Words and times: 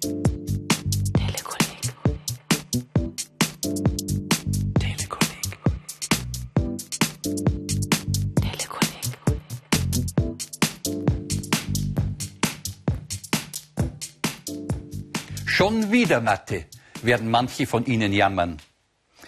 Telekolleg. 0.00 1.92
Telekolleg. 4.80 5.58
Telekolleg. 8.40 9.18
Schon 15.44 15.92
wieder 15.92 16.22
Mathe, 16.22 16.64
werden 17.02 17.30
manche 17.30 17.66
von 17.66 17.84
Ihnen 17.84 18.14
jammern. 18.14 18.56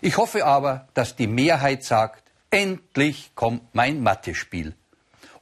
Ich 0.00 0.16
hoffe 0.16 0.46
aber, 0.46 0.88
dass 0.94 1.16
die 1.16 1.26
Mehrheit 1.26 1.84
sagt, 1.84 2.32
endlich 2.50 3.32
kommt 3.34 3.74
mein 3.74 4.02
Mathe-Spiel. 4.02 4.74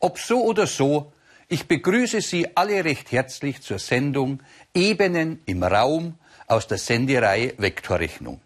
Ob 0.00 0.18
so 0.18 0.42
oder 0.42 0.66
so, 0.66 1.12
ich 1.50 1.66
begrüße 1.66 2.20
Sie 2.20 2.56
alle 2.56 2.84
recht 2.84 3.10
herzlich 3.10 3.60
zur 3.60 3.80
Sendung 3.80 4.40
Ebenen 4.72 5.42
im 5.46 5.64
Raum 5.64 6.14
aus 6.46 6.68
der 6.68 6.78
Sendereihe 6.78 7.54
Vektorrechnung. 7.58 8.40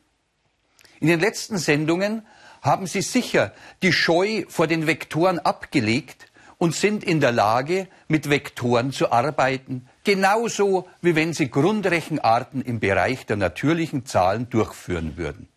In 1.00 1.08
den 1.08 1.20
letzten 1.20 1.58
Sendungen 1.58 2.26
haben 2.62 2.86
Sie 2.86 3.02
sicher 3.02 3.52
die 3.82 3.92
Scheu 3.92 4.44
vor 4.48 4.66
den 4.66 4.86
Vektoren 4.86 5.38
abgelegt 5.38 6.32
und 6.56 6.74
sind 6.74 7.04
in 7.04 7.20
der 7.20 7.32
Lage, 7.32 7.88
mit 8.08 8.30
Vektoren 8.30 8.90
zu 8.90 9.12
arbeiten, 9.12 9.86
genauso 10.02 10.88
wie 11.02 11.14
wenn 11.14 11.34
Sie 11.34 11.50
Grundrechenarten 11.50 12.62
im 12.62 12.80
Bereich 12.80 13.26
der 13.26 13.36
natürlichen 13.36 14.06
Zahlen 14.06 14.48
durchführen 14.48 15.18
würden. 15.18 15.48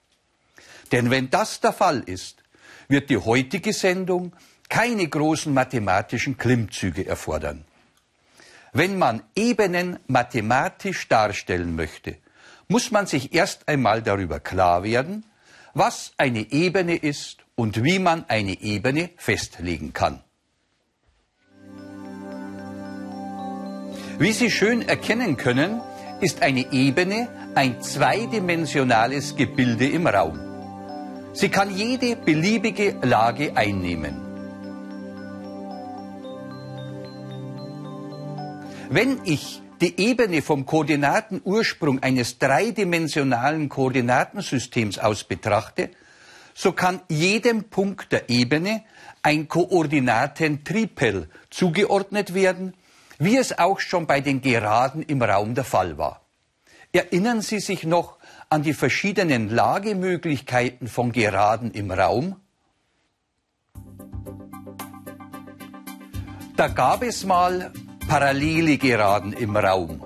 Denn 0.91 1.09
wenn 1.12 1.29
das 1.29 1.62
der 1.62 1.71
Fall 1.71 2.04
ist, 2.05 2.43
wird 2.90 3.09
die 3.09 3.18
heutige 3.18 3.71
Sendung 3.71 4.34
keine 4.70 5.07
großen 5.07 5.53
mathematischen 5.53 6.38
Klimmzüge 6.38 7.05
erfordern. 7.05 7.66
Wenn 8.73 8.98
man 8.98 9.23
Ebenen 9.35 9.99
mathematisch 10.07 11.07
darstellen 11.07 11.76
möchte, 11.76 12.17
muss 12.67 12.91
man 12.91 13.07
sich 13.07 13.34
erst 13.34 13.67
einmal 13.67 14.02
darüber 14.02 14.40
klar 14.40 14.84
werden, 14.84 15.23
was 15.73 16.12
eine 16.18 16.51
Ebene 16.51 16.95
ist 16.95 17.45
und 17.55 17.84
wie 17.84 17.99
man 17.99 18.26
eine 18.27 18.60
Ebene 18.62 19.10
festlegen 19.18 19.93
kann. 19.93 20.21
Wie 24.20 24.32
Sie 24.32 24.49
schön 24.49 24.88
erkennen 24.88 25.38
können, 25.38 25.79
ist 26.21 26.41
eine 26.41 26.71
Ebene 26.71 27.29
ein 27.54 27.82
zweidimensionales 27.82 29.35
Gebilde 29.35 29.88
im 29.88 30.07
Raum. 30.07 30.40
Sie 31.34 31.49
kann 31.49 31.76
jede 31.76 32.15
beliebige 32.15 32.95
Lage 33.04 33.55
einnehmen. 33.55 34.26
Wenn 38.90 39.20
ich 39.26 39.62
die 39.82 39.99
Ebene 39.99 40.41
vom 40.41 40.66
Koordinatenursprung 40.66 42.02
eines 42.02 42.40
dreidimensionalen 42.40 43.68
Koordinatensystems 43.68 44.98
aus 44.98 45.26
betrachte, 45.26 45.90
so 46.54 46.71
kann 46.71 47.02
jedem 47.10 47.66
Punkt 47.66 48.13
der 48.13 48.29
Ebene 48.29 48.84
ein 49.21 49.49
Koordinatentripel 49.49 51.29
zugeordnet 51.49 52.34
werden, 52.34 52.76
wie 53.20 53.35
es 53.35 53.60
auch 53.60 53.82
schon 53.82 54.07
bei 54.07 54.21
den 54.21 54.41
Geraden 54.41 55.04
im 55.04 55.22
Raum 55.22 55.54
der 55.54 55.66
Fall 55.66 55.98
war. 55.98 56.22
Erinnern 56.94 57.41
Sie 57.41 57.60
sich 57.60 57.84
noch 57.84 58.18
an 58.49 58.63
die 58.63 58.74
verschiedenen 58.74 59.49
Lagemöglichkeiten 59.49 60.88
von 60.88 61.12
Geraden 61.12 61.72
im 61.72 61.91
Raum? 61.91 62.38
Da 66.56 66.69
gab 66.69 67.03
es 67.03 67.25
mal 67.25 67.72
parallele 68.08 68.78
Geraden 68.78 69.34
im 69.34 69.58
Raum. 69.58 70.02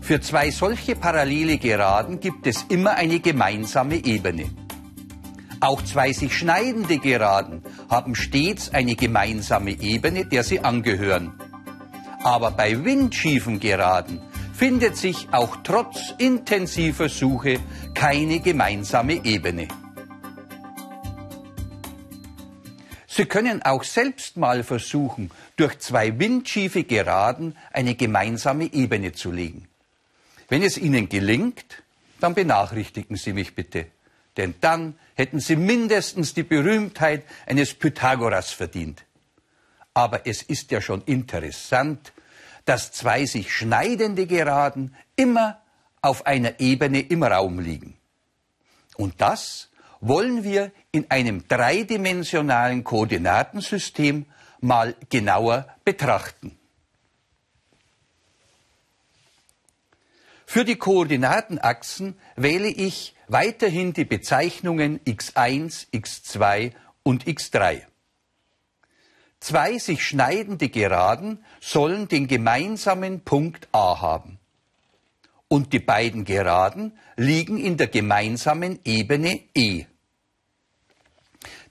Für 0.00 0.20
zwei 0.20 0.52
solche 0.52 0.94
parallele 0.94 1.58
Geraden 1.58 2.20
gibt 2.20 2.46
es 2.46 2.64
immer 2.68 2.92
eine 2.92 3.18
gemeinsame 3.18 3.96
Ebene. 3.96 4.44
Auch 5.58 5.82
zwei 5.82 6.12
sich 6.12 6.36
schneidende 6.36 6.98
Geraden 6.98 7.62
haben 7.90 8.14
stets 8.14 8.72
eine 8.72 8.94
gemeinsame 8.94 9.72
Ebene, 9.72 10.24
der 10.24 10.44
sie 10.44 10.60
angehören. 10.60 11.32
Aber 12.22 12.52
bei 12.52 12.84
windschiefen 12.84 13.58
Geraden 13.58 14.20
findet 14.54 14.96
sich 14.96 15.26
auch 15.32 15.56
trotz 15.64 16.14
intensiver 16.18 17.08
Suche 17.08 17.58
keine 17.94 18.38
gemeinsame 18.38 19.24
Ebene. 19.24 19.66
Sie 23.16 23.24
können 23.24 23.62
auch 23.62 23.82
selbst 23.82 24.36
mal 24.36 24.62
versuchen, 24.62 25.30
durch 25.56 25.78
zwei 25.78 26.18
windschiefe 26.18 26.84
Geraden 26.84 27.56
eine 27.72 27.94
gemeinsame 27.94 28.70
Ebene 28.70 29.12
zu 29.12 29.32
legen. 29.32 29.68
Wenn 30.50 30.62
es 30.62 30.76
Ihnen 30.76 31.08
gelingt, 31.08 31.82
dann 32.20 32.34
benachrichtigen 32.34 33.16
Sie 33.16 33.32
mich 33.32 33.54
bitte. 33.54 33.86
Denn 34.36 34.54
dann 34.60 34.98
hätten 35.14 35.40
Sie 35.40 35.56
mindestens 35.56 36.34
die 36.34 36.42
Berühmtheit 36.42 37.24
eines 37.46 37.72
Pythagoras 37.72 38.50
verdient. 38.50 39.02
Aber 39.94 40.26
es 40.26 40.42
ist 40.42 40.70
ja 40.70 40.82
schon 40.82 41.00
interessant, 41.06 42.12
dass 42.66 42.92
zwei 42.92 43.24
sich 43.24 43.50
schneidende 43.50 44.26
Geraden 44.26 44.94
immer 45.16 45.62
auf 46.02 46.26
einer 46.26 46.60
Ebene 46.60 47.00
im 47.00 47.22
Raum 47.22 47.60
liegen. 47.60 47.96
Und 48.98 49.22
das 49.22 49.70
wollen 50.08 50.44
wir 50.44 50.72
in 50.92 51.10
einem 51.10 51.48
dreidimensionalen 51.48 52.84
Koordinatensystem 52.84 54.26
mal 54.60 54.94
genauer 55.08 55.66
betrachten. 55.84 56.56
Für 60.46 60.64
die 60.64 60.76
Koordinatenachsen 60.76 62.16
wähle 62.36 62.68
ich 62.68 63.14
weiterhin 63.26 63.92
die 63.92 64.04
Bezeichnungen 64.04 65.00
x1, 65.00 65.88
x2 65.92 66.72
und 67.02 67.24
x3. 67.26 67.82
Zwei 69.40 69.78
sich 69.78 70.06
schneidende 70.06 70.68
Geraden 70.68 71.44
sollen 71.60 72.06
den 72.06 72.28
gemeinsamen 72.28 73.20
Punkt 73.22 73.68
A 73.72 74.00
haben. 74.00 74.38
Und 75.48 75.72
die 75.72 75.80
beiden 75.80 76.24
Geraden 76.24 76.96
liegen 77.16 77.58
in 77.58 77.76
der 77.76 77.88
gemeinsamen 77.88 78.78
Ebene 78.84 79.40
E. 79.54 79.86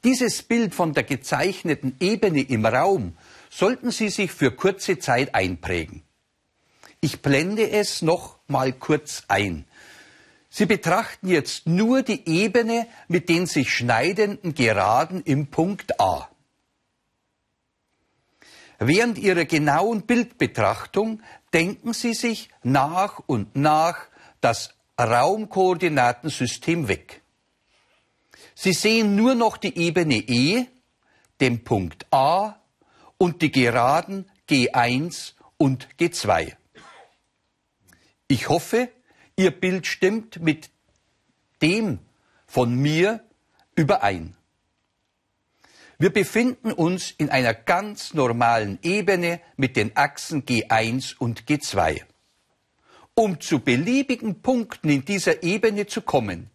Dieses 0.06 0.44
Bild 0.44 0.76
von 0.76 0.94
der 0.94 1.04
gezeichneten 1.04 1.98
Ebene 2.00 2.42
im 2.42 2.64
Raum 2.64 3.18
sollten 3.50 3.90
Sie 3.90 4.10
sich 4.10 4.32
für 4.32 4.52
kurze 4.52 5.00
Zeit 5.00 5.34
einprägen. 5.34 6.04
Ich 7.02 7.24
blende 7.24 7.72
es 7.72 8.04
noch 8.04 8.38
mal 8.48 8.72
kurz 8.72 9.24
ein. 9.30 9.66
Sie 10.48 10.68
betrachten 10.68 11.28
jetzt 11.28 11.66
nur 11.66 12.04
die 12.04 12.30
Ebene 12.30 12.88
mit 13.08 13.30
den 13.30 13.48
sich 13.48 13.74
schneidenden 13.74 14.54
Geraden 14.54 15.24
im 15.24 15.48
Punkt 15.48 16.00
A. 16.00 16.30
Während 18.78 19.18
Ihrer 19.18 19.46
genauen 19.46 20.04
Bildbetrachtung 20.04 21.24
denken 21.52 21.94
Sie 21.94 22.14
sich 22.14 22.50
nach 22.62 23.24
und 23.26 23.56
nach 23.56 24.06
das 24.40 24.76
Raumkoordinatensystem 25.00 26.88
weg. 26.90 27.24
Sie 28.56 28.74
sehen 28.74 29.16
nur 29.16 29.36
noch 29.36 29.58
die 29.58 29.78
Ebene 29.78 30.16
E, 30.16 30.66
den 31.42 31.64
Punkt 31.66 32.08
A 32.12 32.56
und 33.18 33.42
die 33.42 33.52
Geraden 33.52 34.32
G1 34.50 35.34
und 35.58 35.90
G2. 36.00 36.56
Ich 38.28 38.50
hoffe, 38.50 38.90
Ihr 39.36 39.52
Bild 39.52 39.86
stimmt 39.86 40.42
mit 40.42 40.70
dem 41.62 42.00
von 42.48 42.74
mir 42.74 43.22
überein. 43.76 44.38
Wir 45.98 46.12
befinden 46.12 46.72
uns 46.72 47.12
in 47.12 47.30
einer 47.30 47.54
ganz 47.54 48.14
normalen 48.14 48.80
Ebene 48.82 49.42
mit 49.58 49.76
den 49.76 49.96
Achsen 49.98 50.46
G1 50.46 51.18
und 51.18 51.44
G2. 51.44 52.02
Um 53.14 53.42
zu 53.42 53.60
beliebigen 53.60 54.41
Punkten 54.41 54.90
in 54.90 55.03
dieser 55.03 55.44
Ebene 55.44 55.85
zu 55.88 56.02
kommen, 56.02 56.50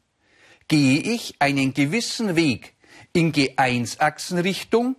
gehe 0.71 1.01
ich 1.01 1.35
einen 1.41 1.75
gewissen 1.75 2.37
Weg 2.37 2.75
in 3.13 3.33
G1-Achsenrichtung 3.33 4.95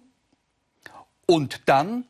und 1.26 1.62
dann 1.66 2.06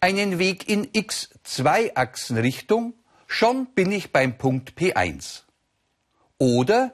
einen 0.00 0.40
Weg 0.40 0.68
in 0.68 0.84
X2-Achsenrichtung, 0.84 2.94
schon 3.28 3.66
bin 3.66 3.92
ich 3.92 4.10
beim 4.10 4.36
Punkt 4.36 4.76
P1. 4.76 5.42
Oder 6.38 6.92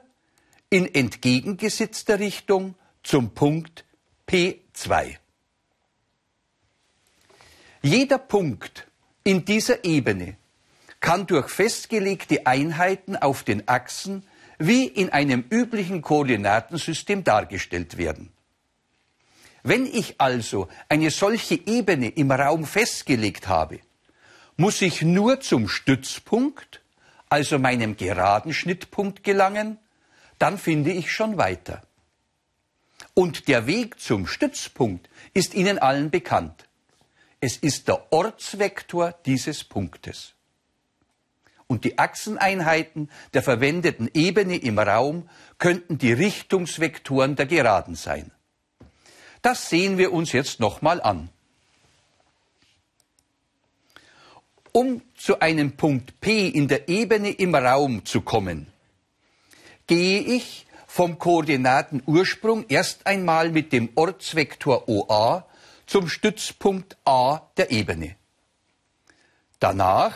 in 0.69 0.93
entgegengesetzter 0.93 2.19
Richtung 2.19 2.75
zum 3.01 3.33
Punkt 3.33 3.83
P2. 4.27 5.17
Jeder 7.81 8.19
Punkt 8.19 8.85
in 9.23 9.43
dieser 9.43 9.83
Ebene 9.83 10.37
kann 10.99 11.25
durch 11.25 11.49
festgelegte 11.49 12.45
Einheiten 12.45 13.15
auf 13.15 13.41
den 13.41 13.67
Achsen 13.67 14.23
wie 14.57 14.85
in 14.87 15.09
einem 15.09 15.43
üblichen 15.49 16.01
Koordinatensystem 16.01 17.23
dargestellt 17.23 17.97
werden. 17.97 18.31
Wenn 19.63 19.85
ich 19.85 20.21
also 20.21 20.67
eine 20.89 21.09
solche 21.09 21.55
Ebene 21.55 22.09
im 22.09 22.31
Raum 22.31 22.65
festgelegt 22.65 23.47
habe, 23.47 23.79
muss 24.57 24.81
ich 24.81 25.01
nur 25.01 25.41
zum 25.41 25.67
Stützpunkt 25.67 26.81
also 27.29 27.59
meinem 27.59 27.97
geraden 27.97 28.53
Schnittpunkt 28.53 29.23
gelangen, 29.23 29.77
dann 30.39 30.57
finde 30.57 30.91
ich 30.91 31.11
schon 31.11 31.37
weiter. 31.37 31.81
Und 33.13 33.47
der 33.47 33.67
Weg 33.67 33.99
zum 33.99 34.27
Stützpunkt 34.27 35.09
ist 35.33 35.53
Ihnen 35.53 35.79
allen 35.79 36.11
bekannt. 36.11 36.67
Es 37.39 37.57
ist 37.57 37.87
der 37.87 38.11
Ortsvektor 38.11 39.13
dieses 39.25 39.63
Punktes. 39.63 40.34
Und 41.67 41.83
die 41.83 41.97
Achseneinheiten 41.97 43.09
der 43.33 43.41
verwendeten 43.41 44.09
Ebene 44.13 44.57
im 44.57 44.77
Raum 44.77 45.29
könnten 45.57 45.97
die 45.97 46.13
Richtungsvektoren 46.13 47.35
der 47.35 47.47
Geraden 47.47 47.95
sein. 47.95 48.31
Das 49.41 49.69
sehen 49.69 49.97
wir 49.97 50.13
uns 50.13 50.31
jetzt 50.31 50.59
nochmal 50.59 51.01
an. 51.01 51.29
Um 54.71 55.01
zu 55.15 55.39
einem 55.39 55.77
Punkt 55.77 56.19
P 56.19 56.47
in 56.47 56.67
der 56.67 56.89
Ebene 56.89 57.29
im 57.29 57.55
Raum 57.55 58.05
zu 58.05 58.21
kommen, 58.21 58.67
gehe 59.87 60.19
ich 60.19 60.65
vom 60.85 61.17
Koordinatenursprung 61.17 62.65
erst 62.67 63.07
einmal 63.07 63.49
mit 63.51 63.71
dem 63.73 63.89
Ortsvektor 63.95 64.87
OA 64.87 65.45
zum 65.85 66.09
Stützpunkt 66.09 66.97
A 67.05 67.41
der 67.57 67.71
Ebene. 67.71 68.15
Danach 69.59 70.15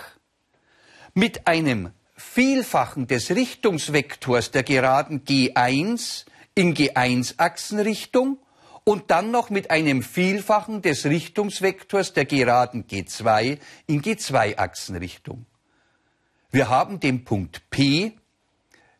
mit 1.19 1.47
einem 1.47 1.91
Vielfachen 2.15 3.05
des 3.05 3.31
Richtungsvektors 3.31 4.51
der 4.51 4.63
Geraden 4.63 5.25
G1 5.25 6.23
in 6.55 6.73
G1-Achsenrichtung 6.73 8.37
und 8.85 9.11
dann 9.11 9.29
noch 9.29 9.49
mit 9.49 9.69
einem 9.69 10.01
Vielfachen 10.01 10.81
des 10.81 11.05
Richtungsvektors 11.05 12.13
der 12.13 12.23
Geraden 12.23 12.85
G2 12.85 13.59
in 13.85 14.01
G2-Achsenrichtung. 14.01 15.45
Wir 16.51 16.69
haben 16.69 17.01
den 17.01 17.25
Punkt 17.25 17.69
P 17.69 18.13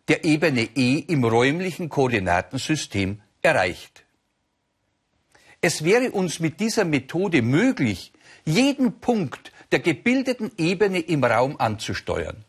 der 0.09 0.25
Ebene 0.25 0.67
E 0.75 0.99
im 0.99 1.23
räumlichen 1.23 1.87
Koordinatensystem 1.87 3.21
erreicht. 3.41 4.03
Es 5.61 5.85
wäre 5.85 6.11
uns 6.11 6.41
mit 6.41 6.59
dieser 6.59 6.83
Methode 6.83 7.41
möglich, 7.41 8.11
jeden 8.43 8.99
Punkt 8.99 9.53
der 9.71 9.79
gebildeten 9.79 10.51
Ebene 10.57 10.99
im 10.99 11.23
Raum 11.23 11.57
anzusteuern. 11.59 12.43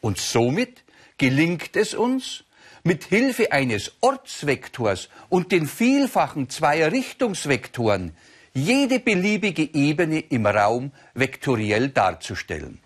Und 0.00 0.18
somit 0.18 0.84
gelingt 1.18 1.76
es 1.76 1.94
uns, 1.94 2.44
mit 2.84 3.04
Hilfe 3.04 3.50
eines 3.50 3.92
Ortsvektors 4.00 5.08
und 5.28 5.50
den 5.50 5.66
Vielfachen 5.66 6.48
zweier 6.48 6.92
Richtungsvektoren 6.92 8.16
jede 8.54 9.00
beliebige 9.00 9.74
Ebene 9.74 10.20
im 10.20 10.46
Raum 10.46 10.92
vektoriell 11.14 11.88
darzustellen. 11.88 12.80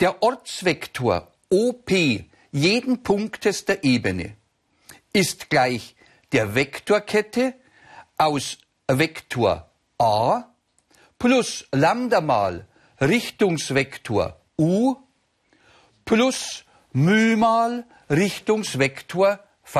Der 0.00 0.22
Ortsvektor 0.22 1.32
OP 1.48 1.90
jeden 2.52 3.02
Punktes 3.02 3.64
der 3.64 3.84
Ebene 3.84 4.36
ist 5.12 5.48
gleich 5.48 5.94
der 6.32 6.54
Vektorkette 6.54 7.54
aus 8.18 8.58
Vektor 8.88 9.65
a 9.98 10.44
plus 11.18 11.64
Lambda 11.72 12.20
mal 12.20 12.66
Richtungsvektor 13.00 14.36
u 14.58 14.94
plus 16.04 16.64
μ 16.94 17.36
mal 17.36 17.84
Richtungsvektor 18.10 19.38
v. 19.62 19.76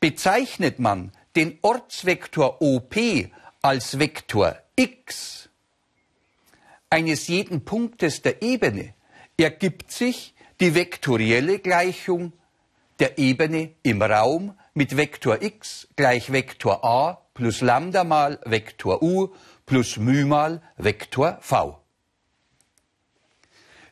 Bezeichnet 0.00 0.78
man 0.78 1.12
den 1.36 1.58
Ortsvektor 1.62 2.60
OP 2.60 2.94
als 3.62 3.98
Vektor 3.98 4.56
x 4.76 5.48
eines 6.90 7.28
jeden 7.28 7.64
Punktes 7.64 8.20
der 8.20 8.42
Ebene, 8.42 8.94
ergibt 9.38 9.90
sich 9.90 10.34
die 10.60 10.74
vektorielle 10.74 11.58
Gleichung 11.58 12.32
der 12.98 13.18
Ebene 13.18 13.70
im 13.82 14.02
Raum 14.02 14.58
mit 14.74 14.96
Vektor 14.96 15.42
x 15.42 15.88
gleich 15.96 16.32
Vektor 16.32 16.84
a 16.84 17.18
plus 17.34 17.60
Lambda 17.60 18.04
mal 18.04 18.38
Vektor 18.44 19.02
u 19.02 19.28
plus 19.66 19.98
μ 19.98 20.24
mal 20.26 20.62
Vektor 20.76 21.38
v. 21.40 21.78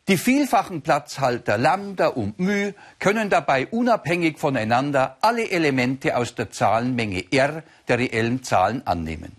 Die 0.09 0.17
vielfachen 0.17 0.81
Platzhalter 0.83 1.59
Lambda 1.59 2.09
und 2.09 2.39
μ 2.39 2.75
können 2.99 3.29
dabei 3.29 3.67
unabhängig 3.67 4.39
voneinander 4.39 5.19
alle 5.21 5.51
Elemente 5.51 6.17
aus 6.17 6.35
der 6.35 6.51
Zahlenmenge 6.51 7.31
R 7.31 7.63
der 7.89 7.99
reellen 7.99 8.43
Zahlen 8.43 8.87
annehmen. 8.87 9.37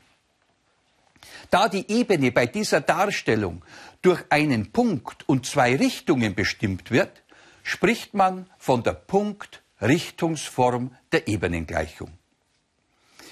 Da 1.50 1.68
die 1.68 1.92
Ebene 1.92 2.32
bei 2.32 2.46
dieser 2.46 2.82
Darstellung 2.82 3.64
durch 4.02 4.24
einen 4.30 4.72
Punkt 4.72 5.28
und 5.28 5.46
zwei 5.46 5.76
Richtungen 5.76 6.36
bestimmt 6.36 6.92
wird, 6.92 7.24
spricht 7.64 8.14
man 8.14 8.48
von 8.58 8.84
der 8.84 8.94
Punkt-Richtungsform 9.82 10.96
der 11.12 11.28
Ebenengleichung. 11.28 12.12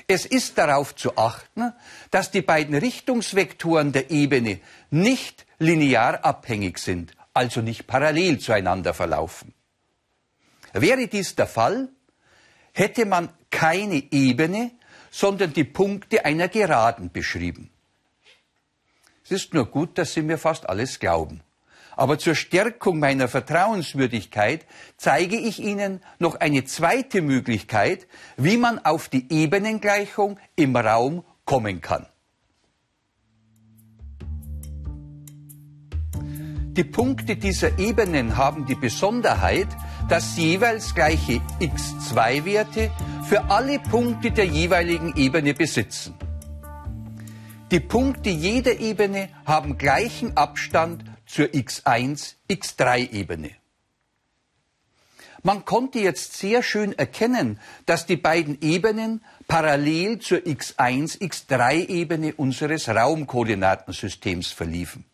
Es 0.08 0.26
ist 0.26 0.58
darauf 0.58 0.96
zu 0.96 1.16
achten, 1.16 1.74
dass 2.10 2.32
die 2.32 2.42
beiden 2.42 2.76
Richtungsvektoren 2.76 3.92
der 3.92 4.10
Ebene 4.10 4.60
nicht 4.90 5.46
linear 5.60 6.26
abhängig 6.26 6.80
sind, 6.80 7.14
also 7.34 7.62
nicht 7.62 7.86
parallel 7.86 8.40
zueinander 8.40 8.96
verlaufen. 8.96 9.54
Wäre 10.74 11.08
dies 11.08 11.36
der 11.36 11.46
Fall, 11.46 11.90
hätte 12.74 13.06
man 13.06 13.30
keine 13.52 14.12
Ebene, 14.12 14.72
sondern 15.12 15.54
die 15.54 15.64
Punkte 15.64 16.26
einer 16.26 16.48
Geraden 16.48 17.12
beschrieben. 17.12 17.70
Es 19.24 19.32
ist 19.32 19.54
nur 19.54 19.68
gut, 19.68 20.00
dass 20.00 20.14
Sie 20.16 20.24
mir 20.24 20.40
fast 20.40 20.68
alles 20.68 21.00
glauben. 21.00 21.42
Aber 22.00 22.18
zur 22.18 22.34
Stärkung 22.34 22.98
meiner 23.00 23.28
Vertrauenswürdigkeit 23.28 24.66
zeige 24.96 25.36
ich 25.36 25.60
Ihnen 25.60 26.00
noch 26.18 26.40
eine 26.40 26.64
zweite 26.64 27.22
Möglichkeit, 27.22 28.08
wie 28.38 28.56
man 28.56 28.80
auf 28.80 29.10
die 29.10 29.30
Ebenengleichung 29.30 30.40
im 30.56 30.78
Raum 30.78 31.26
kommen 31.44 31.82
kann. 31.82 32.06
Die 36.24 36.86
Punkte 36.86 37.36
dieser 37.36 37.78
Ebenen 37.78 38.38
haben 38.38 38.66
die 38.66 38.76
Besonderheit, 38.76 39.68
dass 40.08 40.38
jeweils 40.38 40.96
gleiche 40.96 41.42
x2-Werte 41.60 42.92
für 43.28 43.52
alle 43.52 43.78
Punkte 43.78 44.32
der 44.32 44.46
jeweiligen 44.46 45.18
Ebene 45.18 45.54
besitzen. 45.54 46.14
Die 47.72 47.82
Punkte 47.82 48.30
jeder 48.30 48.80
Ebene 48.80 49.28
haben 49.46 49.78
gleichen 49.78 50.38
Abstand 50.38 51.04
zur 51.30 51.46
x1, 51.46 52.34
x3-Ebene. 52.50 53.52
Man 55.44 55.64
konnte 55.64 56.00
jetzt 56.00 56.34
sehr 56.34 56.64
schön 56.64 56.98
erkennen, 56.98 57.60
dass 57.86 58.06
die 58.06 58.18
beiden 58.18 58.60
Ebenen 58.62 59.24
parallel 59.48 60.20
zur 60.20 60.40
x1, 60.40 61.20
x3-Ebene 61.22 62.34
unseres 62.36 62.90
Raumkoordinatensystems 62.90 64.52
verliefen. 64.52 65.06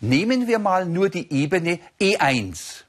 Nehmen 0.00 0.48
wir 0.48 0.58
mal 0.58 0.86
nur 0.86 1.10
die 1.10 1.30
Ebene 1.30 1.78
E1. 2.00 2.84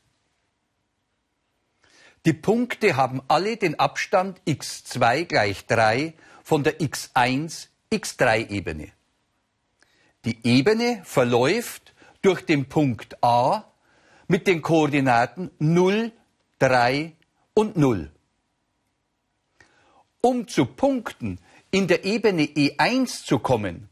Die 2.25 2.33
Punkte 2.33 2.95
haben 2.95 3.21
alle 3.27 3.57
den 3.57 3.77
Abstand 3.77 4.41
x2 4.47 5.25
gleich 5.25 5.65
3 5.67 6.13
von 6.43 6.63
der 6.63 6.79
x1, 6.79 7.67
x3-Ebene. 7.91 8.87
Die 10.23 10.37
Ebene 10.43 11.01
verläuft 11.03 11.93
durch 12.21 12.45
den 12.45 12.67
Punkt 12.69 13.23
A 13.23 13.65
mit 14.27 14.47
den 14.47 14.61
Koordinaten 14.61 15.51
0, 15.59 16.11
3 16.59 17.13
und 17.53 17.77
0. 17.77 18.11
Um 20.21 20.47
zu 20.47 20.65
Punkten 20.65 21.39
in 21.71 21.87
der 21.87 22.05
Ebene 22.05 22.43
E1 22.43 23.25
zu 23.25 23.39
kommen, 23.39 23.89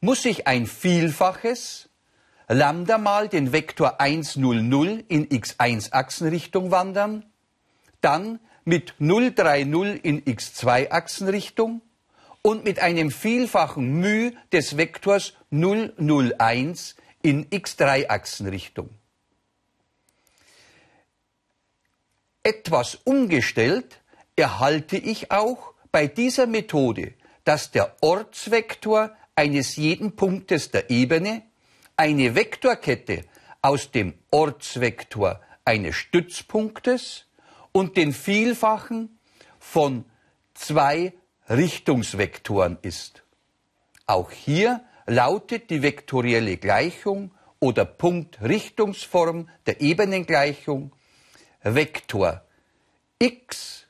muss 0.00 0.24
ich 0.24 0.46
ein 0.46 0.66
Vielfaches 0.66 1.88
Lambda 2.48 2.98
mal 2.98 3.28
den 3.28 3.52
Vektor 3.52 4.00
1, 4.00 4.36
0, 4.36 4.62
0 4.62 5.04
in 5.08 5.28
x1 5.28 5.92
Achsenrichtung 5.92 6.70
wandern, 6.70 7.24
dann 8.02 8.38
mit 8.64 8.94
0, 8.98 9.32
3, 9.32 9.64
0 9.64 10.00
in 10.02 10.22
x2 10.22 10.90
Achsenrichtung 10.90 11.80
und 12.42 12.64
mit 12.64 12.80
einem 12.80 13.10
Vielfachen 13.10 14.00
μ 14.00 14.32
des 14.52 14.76
Vektors 14.76 15.32
0, 15.50 15.94
0, 15.96 16.34
1 16.38 16.96
in 17.24 17.46
x3-Achsenrichtung. 17.48 18.90
Etwas 22.42 22.98
umgestellt 23.04 24.02
erhalte 24.36 24.98
ich 24.98 25.30
auch 25.30 25.72
bei 25.90 26.06
dieser 26.06 26.46
Methode, 26.46 27.14
dass 27.44 27.70
der 27.70 27.96
Ortsvektor 28.02 29.16
eines 29.34 29.76
jeden 29.76 30.16
Punktes 30.16 30.70
der 30.70 30.90
Ebene 30.90 31.42
eine 31.96 32.34
Vektorkette 32.34 33.24
aus 33.62 33.90
dem 33.90 34.12
Ortsvektor 34.30 35.40
eines 35.64 35.96
Stützpunktes 35.96 37.24
und 37.72 37.96
den 37.96 38.12
Vielfachen 38.12 39.18
von 39.58 40.04
zwei 40.52 41.14
Richtungsvektoren 41.48 42.76
ist. 42.82 43.22
Auch 44.06 44.30
hier 44.30 44.84
lautet 45.06 45.70
die 45.70 45.82
vektorielle 45.82 46.56
Gleichung 46.56 47.30
oder 47.60 47.84
Punktrichtungsform 47.84 49.48
der 49.66 49.80
Ebenengleichung 49.80 50.92
Vektor 51.62 52.42
x 53.18 53.86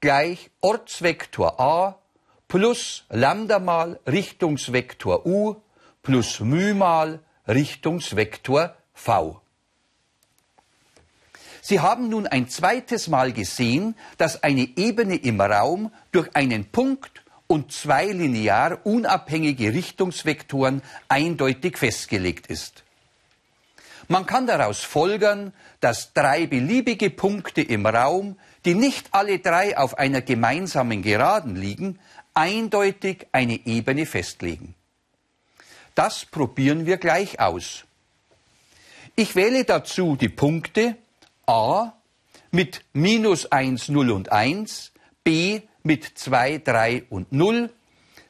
gleich 0.00 0.50
Ortsvektor 0.60 1.58
a 1.60 1.98
plus 2.48 3.04
Lambda 3.10 3.58
mal 3.58 4.00
Richtungsvektor 4.06 5.26
u 5.26 5.56
plus 6.02 6.40
μ 6.40 6.74
mal 6.74 7.20
Richtungsvektor 7.46 8.74
v. 8.94 9.40
Sie 11.62 11.80
haben 11.80 12.08
nun 12.08 12.26
ein 12.26 12.48
zweites 12.48 13.08
Mal 13.08 13.32
gesehen, 13.32 13.94
dass 14.16 14.42
eine 14.42 14.68
Ebene 14.76 15.16
im 15.16 15.40
Raum 15.40 15.92
durch 16.12 16.34
einen 16.34 16.70
Punkt 16.70 17.22
und 17.48 17.72
zwei 17.72 18.06
linear 18.06 18.86
unabhängige 18.86 19.72
Richtungsvektoren 19.72 20.82
eindeutig 21.08 21.78
festgelegt 21.78 22.46
ist. 22.46 22.84
Man 24.06 24.26
kann 24.26 24.46
daraus 24.46 24.80
folgern, 24.80 25.52
dass 25.80 26.12
drei 26.12 26.46
beliebige 26.46 27.10
Punkte 27.10 27.60
im 27.60 27.84
Raum, 27.84 28.38
die 28.64 28.74
nicht 28.74 29.08
alle 29.12 29.38
drei 29.38 29.76
auf 29.76 29.98
einer 29.98 30.22
gemeinsamen 30.22 31.02
Geraden 31.02 31.56
liegen, 31.56 31.98
eindeutig 32.32 33.26
eine 33.32 33.66
Ebene 33.66 34.06
festlegen. 34.06 34.74
Das 35.94 36.24
probieren 36.24 36.86
wir 36.86 36.96
gleich 36.98 37.40
aus. 37.40 37.84
Ich 39.16 39.34
wähle 39.34 39.64
dazu 39.64 40.16
die 40.16 40.28
Punkte 40.28 40.96
a 41.46 41.92
mit 42.50 42.84
minus 42.92 43.46
1, 43.46 43.88
0 43.88 44.10
und 44.10 44.32
1, 44.32 44.92
b 45.24 45.62
mit 45.88 46.04
2, 46.04 46.58
3 46.58 47.04
und 47.08 47.32
0 47.32 47.72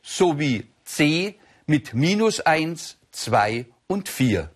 sowie 0.00 0.68
c 0.84 1.34
mit 1.66 1.92
minus 1.92 2.38
1, 2.38 2.98
2 3.10 3.66
und 3.88 4.08
4. 4.08 4.48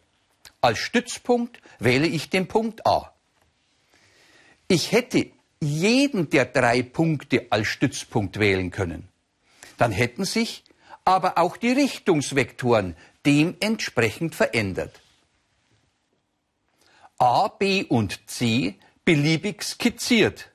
Als 0.61 0.79
Stützpunkt 0.79 1.61
wähle 1.81 2.07
ich 2.07 2.31
den 2.31 2.47
Punkt 2.47 2.87
a. 2.87 3.13
Ich 4.69 4.93
hätte 4.93 5.33
jeden 5.61 6.31
der 6.31 6.45
drei 6.45 6.85
Punkte 6.85 7.49
als 7.51 7.67
Stützpunkt 7.67 8.39
wählen 8.39 8.71
können. 8.71 9.09
Dann 9.79 9.91
hätten 9.91 10.25
sich 10.25 10.63
aber 11.05 11.39
auch 11.39 11.57
die 11.57 11.73
Richtungsvektoren 11.73 12.97
dementsprechend 13.27 14.37
verändert. 14.37 15.01
A, 17.19 17.49
B 17.49 17.83
und 17.83 18.31
C 18.31 18.77
beliebig 19.05 19.65
skizziert. 19.65 20.52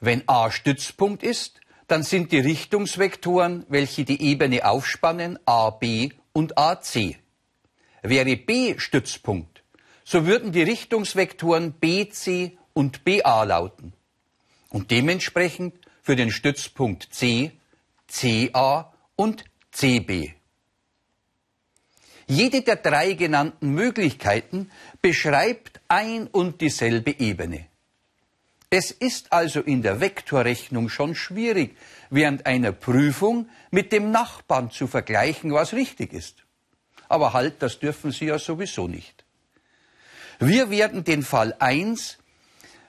Wenn 0.00 0.28
A 0.28 0.50
Stützpunkt 0.50 1.22
ist, 1.22 1.60
dann 1.88 2.02
sind 2.02 2.32
die 2.32 2.40
Richtungsvektoren, 2.40 3.64
welche 3.68 4.04
die 4.04 4.20
Ebene 4.20 4.68
aufspannen, 4.68 5.38
AB 5.46 6.12
und 6.32 6.58
AC. 6.58 7.16
Wäre 8.02 8.36
B 8.36 8.78
Stützpunkt, 8.78 9.62
so 10.04 10.26
würden 10.26 10.52
die 10.52 10.62
Richtungsvektoren 10.62 11.72
BC 11.72 12.58
und 12.72 13.04
BA 13.04 13.44
lauten. 13.44 13.92
Und 14.68 14.90
dementsprechend 14.90 15.74
für 16.02 16.16
den 16.16 16.30
Stützpunkt 16.30 17.08
C, 17.12 17.52
CA 18.06 18.92
und 19.16 19.44
CB. 19.72 20.34
Jede 22.28 22.62
der 22.62 22.76
drei 22.76 23.12
genannten 23.12 23.70
Möglichkeiten 23.70 24.70
beschreibt 25.00 25.80
ein 25.88 26.26
und 26.26 26.60
dieselbe 26.60 27.18
Ebene. 27.18 27.66
Es 28.68 28.90
ist 28.90 29.32
also 29.32 29.60
in 29.60 29.82
der 29.82 30.00
Vektorrechnung 30.00 30.88
schon 30.88 31.14
schwierig, 31.14 31.76
während 32.10 32.46
einer 32.46 32.72
Prüfung 32.72 33.48
mit 33.70 33.92
dem 33.92 34.10
Nachbarn 34.10 34.70
zu 34.70 34.86
vergleichen, 34.88 35.52
was 35.52 35.72
richtig 35.72 36.12
ist. 36.12 36.44
Aber 37.08 37.32
halt, 37.32 37.62
das 37.62 37.78
dürfen 37.78 38.10
Sie 38.10 38.26
ja 38.26 38.38
sowieso 38.38 38.88
nicht. 38.88 39.24
Wir 40.40 40.70
werden 40.70 41.04
den 41.04 41.22
Fall 41.22 41.54
1 41.58 42.18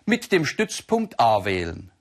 mit 0.05 0.31
dem 0.31 0.46
Stützpunkt 0.46 1.19
A 1.19 1.46
wählen. 1.46 1.91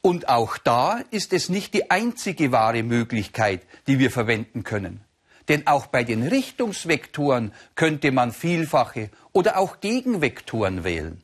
Und 0.00 0.28
auch 0.28 0.56
da 0.56 1.00
ist 1.10 1.32
es 1.32 1.48
nicht 1.48 1.74
die 1.74 1.90
einzige 1.90 2.52
wahre 2.52 2.82
Möglichkeit, 2.82 3.62
die 3.86 3.98
wir 3.98 4.10
verwenden 4.10 4.62
können. 4.64 5.04
Denn 5.48 5.66
auch 5.66 5.86
bei 5.86 6.02
den 6.02 6.22
Richtungsvektoren 6.22 7.52
könnte 7.74 8.10
man 8.10 8.32
vielfache 8.32 9.10
oder 9.32 9.58
auch 9.58 9.80
Gegenvektoren 9.80 10.82
wählen. 10.82 11.22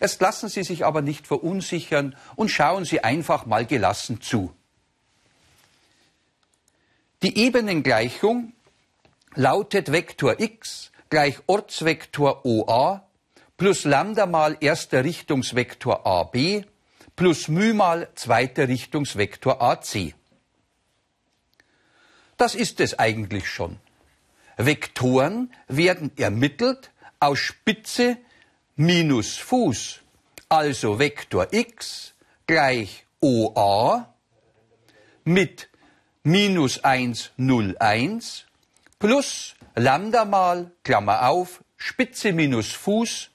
Erst 0.00 0.20
lassen 0.20 0.48
Sie 0.48 0.64
sich 0.64 0.84
aber 0.84 1.02
nicht 1.02 1.26
verunsichern 1.26 2.16
und 2.34 2.48
schauen 2.48 2.84
Sie 2.84 3.04
einfach 3.04 3.44
mal 3.46 3.66
gelassen 3.66 4.20
zu. 4.20 4.52
Die 7.22 7.36
Ebenengleichung 7.36 8.54
lautet 9.34 9.92
Vektor 9.92 10.40
x 10.40 10.90
gleich 11.10 11.38
Ortsvektor 11.46 12.46
OA 12.46 13.06
plus 13.58 13.84
Lambda 13.84 14.24
mal 14.24 14.56
erster 14.60 15.04
Richtungsvektor 15.04 16.06
AB 16.06 16.64
plus 17.14 17.48
μ 17.48 17.74
mal 17.74 18.08
zweiter 18.14 18.68
Richtungsvektor 18.68 19.60
AC. 19.60 20.14
Das 22.38 22.54
ist 22.54 22.80
es 22.80 22.98
eigentlich 22.98 23.50
schon. 23.50 23.78
Vektoren 24.56 25.52
werden 25.68 26.10
ermittelt 26.16 26.90
aus 27.18 27.38
Spitze 27.38 28.16
minus 28.80 29.36
Fuß, 29.36 30.00
also 30.48 30.98
Vektor 30.98 31.48
x 31.52 32.14
gleich 32.46 33.04
OA 33.20 34.08
mit 35.24 35.68
minus 36.22 36.82
1, 36.82 37.32
0, 37.36 37.76
1 37.78 38.46
plus 38.98 39.54
Lambda 39.74 40.24
mal, 40.24 40.72
Klammer 40.82 41.28
auf, 41.28 41.62
Spitze 41.76 42.32
minus 42.32 42.72
Fuß 42.72 43.28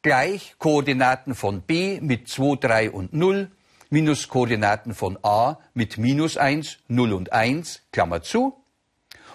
gleich 0.00 0.54
Koordinaten 0.58 1.34
von 1.34 1.60
b 1.60 2.00
mit 2.00 2.28
2, 2.28 2.56
3 2.56 2.90
und 2.90 3.12
0 3.12 3.50
minus 3.90 4.28
Koordinaten 4.28 4.94
von 4.94 5.18
a 5.22 5.58
mit 5.74 5.98
minus 5.98 6.38
1, 6.38 6.78
0 6.88 7.12
und 7.12 7.34
1, 7.34 7.82
Klammer 7.92 8.22
zu, 8.22 8.64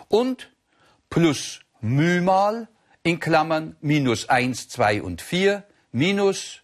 und 0.07 0.49
plus 1.11 1.59
μ 1.81 2.21
mal 2.21 2.67
in 3.03 3.19
Klammern 3.19 3.75
minus 3.81 4.29
1, 4.29 4.69
2 4.69 5.01
und 5.01 5.21
4 5.21 5.63
minus 5.91 6.61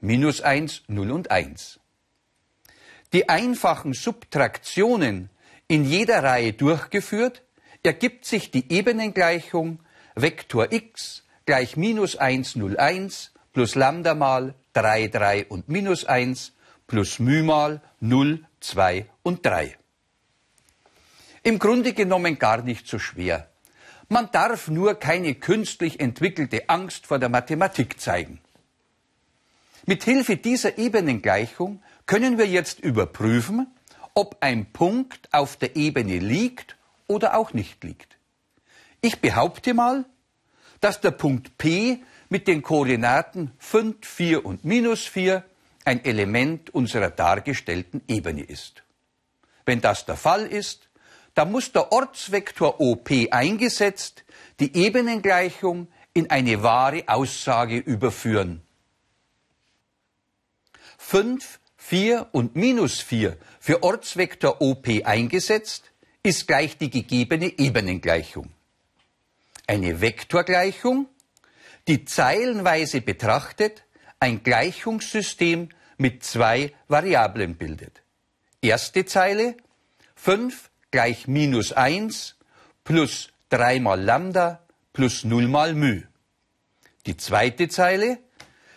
minus 0.00 0.40
1, 0.40 0.82
0 0.88 1.10
und 1.10 1.30
1. 1.30 1.80
Die 3.12 3.28
einfachen 3.28 3.92
Subtraktionen 3.92 5.30
in 5.68 5.84
jeder 5.84 6.22
Reihe 6.22 6.52
durchgeführt, 6.52 7.42
ergibt 7.82 8.24
sich 8.24 8.50
die 8.50 8.72
Ebenengleichung 8.72 9.80
Vektor 10.14 10.72
x 10.72 11.24
gleich 11.46 11.76
minus 11.76 12.16
1, 12.16 12.56
0, 12.56 12.76
1 12.76 13.32
plus 13.52 13.74
Lambda 13.74 14.14
mal 14.14 14.54
3, 14.72 15.08
3 15.08 15.46
und 15.46 15.68
minus 15.68 16.04
1 16.04 16.52
plus 16.86 17.18
μ 17.18 17.42
mal 17.42 17.82
0, 18.00 18.44
2 18.60 19.06
und 19.22 19.44
3. 19.44 19.76
Im 21.42 21.58
Grunde 21.58 21.92
genommen 21.92 22.38
gar 22.38 22.62
nicht 22.62 22.86
so 22.86 22.98
schwer. 22.98 23.50
Man 24.08 24.30
darf 24.32 24.68
nur 24.68 24.94
keine 24.94 25.34
künstlich 25.34 26.00
entwickelte 26.00 26.68
Angst 26.68 27.06
vor 27.06 27.18
der 27.18 27.28
Mathematik 27.28 28.00
zeigen. 28.00 28.40
Mit 29.86 30.04
Hilfe 30.04 30.36
dieser 30.36 30.78
Ebenengleichung 30.78 31.82
können 32.06 32.38
wir 32.38 32.46
jetzt 32.46 32.80
überprüfen, 32.80 33.66
ob 34.14 34.38
ein 34.40 34.66
Punkt 34.72 35.28
auf 35.32 35.56
der 35.56 35.76
Ebene 35.76 36.18
liegt 36.18 36.76
oder 37.06 37.36
auch 37.36 37.52
nicht 37.52 37.82
liegt. 37.84 38.16
Ich 39.00 39.20
behaupte 39.20 39.74
mal, 39.74 40.04
dass 40.80 41.00
der 41.00 41.10
Punkt 41.10 41.58
P 41.58 42.02
mit 42.28 42.48
den 42.48 42.62
Koordinaten 42.62 43.52
5, 43.58 44.06
4 44.06 44.46
und 44.46 44.64
minus 44.64 45.04
4 45.04 45.44
ein 45.84 46.04
Element 46.04 46.70
unserer 46.70 47.10
dargestellten 47.10 48.02
Ebene 48.08 48.42
ist. 48.42 48.82
Wenn 49.66 49.80
das 49.80 50.06
der 50.06 50.16
Fall 50.16 50.46
ist, 50.46 50.83
dann 51.34 51.52
muss 51.52 51.72
der 51.72 51.92
Ortsvektor 51.92 52.80
OP 52.80 53.10
eingesetzt 53.30 54.24
die 54.60 54.76
Ebenengleichung 54.76 55.88
in 56.12 56.30
eine 56.30 56.62
wahre 56.62 57.04
Aussage 57.08 57.78
überführen. 57.78 58.62
5, 60.98 61.60
4 61.76 62.28
und 62.32 62.56
minus 62.56 63.00
4 63.00 63.36
für 63.58 63.82
Ortsvektor 63.82 64.60
OP 64.60 64.88
eingesetzt 65.04 65.90
ist 66.22 66.46
gleich 66.46 66.78
die 66.78 66.88
gegebene 66.88 67.58
Ebenengleichung. 67.58 68.50
Eine 69.66 70.00
Vektorgleichung, 70.00 71.08
die 71.88 72.04
zeilenweise 72.04 73.00
betrachtet 73.00 73.84
ein 74.20 74.42
Gleichungssystem 74.42 75.68
mit 75.98 76.24
zwei 76.24 76.72
Variablen 76.88 77.56
bildet. 77.56 78.02
Erste 78.62 79.04
Zeile 79.04 79.56
5 80.14 80.70
gleich 80.93 81.27
minus 81.27 81.71
1 81.73 82.35
plus 82.83 83.29
3 83.49 83.79
mal 83.79 84.01
Lambda 84.01 84.61
plus 84.93 85.23
0 85.23 85.47
mal 85.47 85.73
μ. 85.73 86.03
Die 87.05 87.17
zweite 87.17 87.67
Zeile 87.69 88.19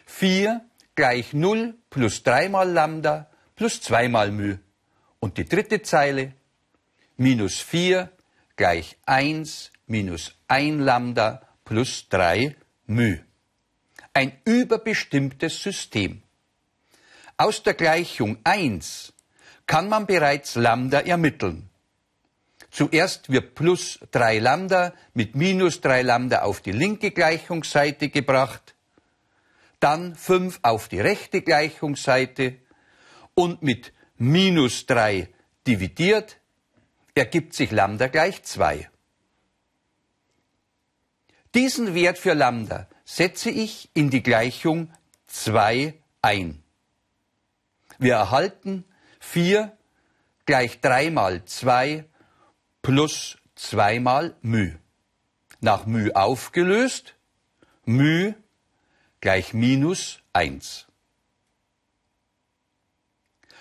4 0.06 0.60
gleich 0.94 1.32
0 1.32 1.74
plus 1.90 2.22
3 2.22 2.48
mal 2.48 2.70
Lambda 2.70 3.30
plus 3.56 3.80
2 3.80 4.08
mal 4.08 4.30
μ. 4.30 4.58
Und 5.20 5.38
die 5.38 5.44
dritte 5.44 5.82
Zeile 5.82 6.34
minus 7.16 7.60
4 7.60 8.10
gleich 8.56 8.96
1 9.06 9.72
minus 9.86 10.34
1 10.48 10.80
Lambda 10.80 11.42
plus 11.64 12.08
3 12.08 12.56
μ. 12.86 13.18
Ein 14.14 14.32
überbestimmtes 14.44 15.62
System. 15.62 16.22
Aus 17.38 17.62
der 17.62 17.74
Gleichung 17.74 18.38
1 18.44 19.12
kann 19.66 19.88
man 19.88 20.06
bereits 20.06 20.54
Lambda 20.54 21.00
ermitteln. 21.00 21.65
Zuerst 22.77 23.31
wird 23.31 23.55
plus 23.55 23.97
3 24.11 24.37
Lambda 24.37 24.93
mit 25.15 25.33
minus 25.33 25.81
3 25.81 26.03
Lambda 26.03 26.43
auf 26.43 26.61
die 26.61 26.71
linke 26.71 27.09
Gleichungsseite 27.09 28.09
gebracht, 28.09 28.75
dann 29.79 30.15
5 30.15 30.59
auf 30.61 30.87
die 30.87 30.99
rechte 30.99 31.41
Gleichungsseite 31.41 32.57
und 33.33 33.63
mit 33.63 33.93
minus 34.17 34.85
3 34.85 35.27
dividiert, 35.65 36.37
ergibt 37.15 37.55
sich 37.55 37.71
Lambda 37.71 38.09
gleich 38.09 38.43
2. 38.43 38.87
Diesen 41.55 41.95
Wert 41.95 42.19
für 42.19 42.35
Lambda 42.35 42.87
setze 43.05 43.49
ich 43.49 43.89
in 43.95 44.11
die 44.11 44.21
Gleichung 44.21 44.93
2 45.25 45.95
ein. 46.21 46.61
Wir 47.97 48.13
erhalten 48.13 48.85
4 49.19 49.75
gleich 50.45 50.79
3 50.79 51.09
mal 51.09 51.43
2 51.43 52.05
plus 52.86 53.38
2 53.56 54.00
mal 54.00 54.34
μ. 54.42 54.78
Nach 55.60 55.86
μ 55.86 56.10
aufgelöst, 56.14 57.14
μ 57.86 58.34
gleich 59.20 59.54
minus 59.54 60.20
1. 60.32 60.86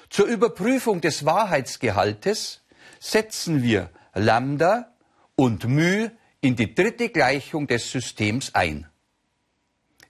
Zur 0.09 0.25
Überprüfung 0.25 0.99
des 1.01 1.25
Wahrheitsgehaltes 1.25 2.61
setzen 2.99 3.63
wir 3.63 3.89
Lambda 4.13 4.93
und 5.35 5.67
μ 5.67 6.11
in 6.41 6.55
die 6.55 6.73
dritte 6.73 7.09
Gleichung 7.09 7.67
des 7.67 7.91
Systems 7.91 8.55
ein. 8.55 8.89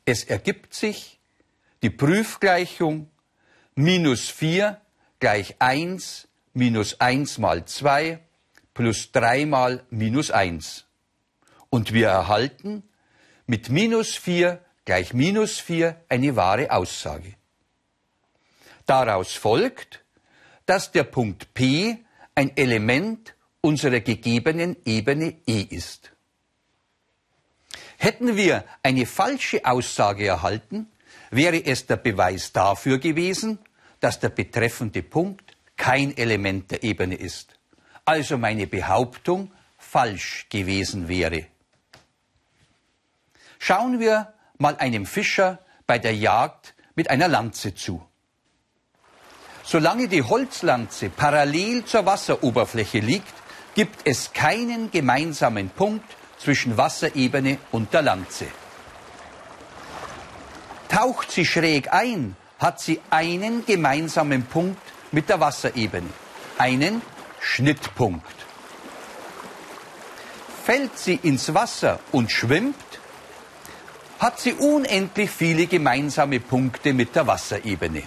Es 0.05 0.23
ergibt 0.23 0.73
sich 0.73 1.19
die 1.83 1.89
Prüfgleichung 1.89 3.11
minus 3.75 4.29
4 4.29 4.79
gleich 5.19 5.55
1 5.59 6.27
minus 6.53 6.99
1 6.99 7.37
mal 7.37 7.65
2 7.65 8.19
plus 8.76 9.10
3 9.10 9.46
mal 9.46 9.84
minus 9.90 10.30
1. 10.30 10.84
Und 11.70 11.92
wir 11.94 12.08
erhalten 12.08 12.84
mit 13.46 13.70
minus 13.70 14.14
4 14.14 14.60
gleich 14.84 15.14
minus 15.14 15.58
4 15.58 16.04
eine 16.08 16.36
wahre 16.36 16.70
Aussage. 16.70 17.34
Daraus 18.84 19.32
folgt, 19.32 20.04
dass 20.66 20.92
der 20.92 21.04
Punkt 21.04 21.54
P 21.54 22.04
ein 22.34 22.54
Element 22.56 23.34
unserer 23.62 24.00
gegebenen 24.00 24.76
Ebene 24.84 25.36
E 25.46 25.62
ist. 25.62 26.12
Hätten 27.96 28.36
wir 28.36 28.64
eine 28.82 29.06
falsche 29.06 29.64
Aussage 29.64 30.26
erhalten, 30.26 30.92
wäre 31.30 31.64
es 31.64 31.86
der 31.86 31.96
Beweis 31.96 32.52
dafür 32.52 32.98
gewesen, 32.98 33.58
dass 34.00 34.20
der 34.20 34.28
betreffende 34.28 35.02
Punkt 35.02 35.56
kein 35.76 36.14
Element 36.16 36.70
der 36.70 36.82
Ebene 36.84 37.14
ist. 37.14 37.55
Also 38.06 38.38
meine 38.38 38.68
Behauptung 38.68 39.50
falsch 39.76 40.46
gewesen 40.48 41.08
wäre. 41.08 41.46
Schauen 43.58 43.98
wir 43.98 44.32
mal 44.58 44.76
einem 44.76 45.06
Fischer 45.06 45.58
bei 45.88 45.98
der 45.98 46.14
Jagd 46.14 46.74
mit 46.94 47.10
einer 47.10 47.26
Lanze 47.26 47.74
zu. 47.74 48.00
Solange 49.64 50.06
die 50.06 50.22
Holzlanze 50.22 51.10
parallel 51.10 51.84
zur 51.84 52.06
Wasseroberfläche 52.06 53.00
liegt, 53.00 53.34
gibt 53.74 53.98
es 54.04 54.32
keinen 54.32 54.92
gemeinsamen 54.92 55.68
Punkt 55.70 56.08
zwischen 56.38 56.76
Wasserebene 56.76 57.58
und 57.72 57.92
der 57.92 58.02
Lanze. 58.02 58.46
Taucht 60.88 61.32
sie 61.32 61.44
schräg 61.44 61.92
ein, 61.92 62.36
hat 62.60 62.80
sie 62.80 63.00
einen 63.10 63.66
gemeinsamen 63.66 64.46
Punkt 64.46 64.80
mit 65.10 65.28
der 65.28 65.40
Wasserebene, 65.40 66.08
einen 66.58 67.02
Schnittpunkt. 67.46 68.34
Fällt 70.64 70.98
sie 70.98 71.14
ins 71.22 71.54
Wasser 71.54 72.00
und 72.12 72.30
schwimmt, 72.30 72.74
hat 74.18 74.40
sie 74.40 74.52
unendlich 74.52 75.30
viele 75.30 75.66
gemeinsame 75.66 76.40
Punkte 76.40 76.92
mit 76.92 77.14
der 77.14 77.26
Wasserebene. 77.26 78.02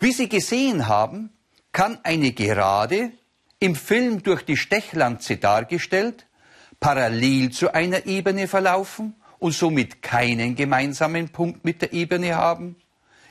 Wie 0.00 0.12
Sie 0.12 0.28
gesehen 0.28 0.88
haben, 0.88 1.30
kann 1.70 2.00
eine 2.02 2.32
Gerade, 2.32 3.12
im 3.60 3.76
Film 3.76 4.24
durch 4.24 4.42
die 4.42 4.56
Stechlanze 4.56 5.36
dargestellt, 5.36 6.26
parallel 6.80 7.50
zu 7.50 7.72
einer 7.72 8.04
Ebene 8.06 8.48
verlaufen 8.48 9.14
und 9.38 9.52
somit 9.54 10.02
keinen 10.02 10.56
gemeinsamen 10.56 11.28
Punkt 11.28 11.64
mit 11.64 11.82
der 11.82 11.92
Ebene 11.92 12.34
haben, 12.34 12.76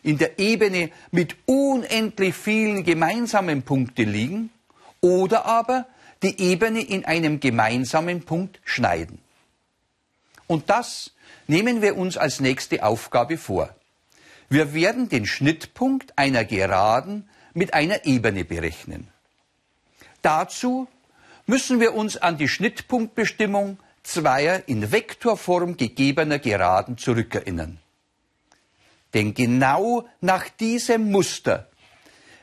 in 0.04 0.18
der 0.18 0.40
Ebene 0.40 0.90
mit 1.12 1.36
unendlich 1.46 2.36
vielen 2.36 2.84
gemeinsamen 2.84 3.64
Punkten 3.64 4.10
liegen 4.10 4.50
oder 5.00 5.46
aber 5.46 5.86
die 6.24 6.40
Ebene 6.40 6.82
in 6.82 7.06
einem 7.06 7.40
gemeinsamen 7.40 8.24
Punkt 8.24 8.60
schneiden. 8.64 9.20
Und 10.48 10.70
das 10.70 11.12
nehmen 11.48 11.82
wir 11.82 11.98
uns 11.98 12.18
als 12.18 12.40
nächste 12.40 12.84
Aufgabe 12.84 13.38
vor. 13.38 13.76
Wir 14.50 14.74
werden 14.74 15.10
den 15.10 15.26
Schnittpunkt 15.26 16.18
einer 16.18 16.46
Geraden 16.46 17.30
mit 17.54 17.74
einer 17.74 18.06
Ebene 18.06 18.46
berechnen. 18.46 19.08
Dazu 20.22 20.88
müssen 21.46 21.80
wir 21.80 21.94
uns 21.96 22.18
an 22.18 22.38
die 22.38 22.48
Schnittpunktbestimmung 22.48 23.78
zweier 24.04 24.64
in 24.68 24.92
Vektorform 24.92 25.78
gegebener 25.78 26.40
Geraden 26.40 26.98
zurückerinnern. 26.98 27.80
Denn 29.14 29.34
genau 29.34 30.08
nach 30.22 30.48
diesem 30.50 31.12
Muster 31.12 31.70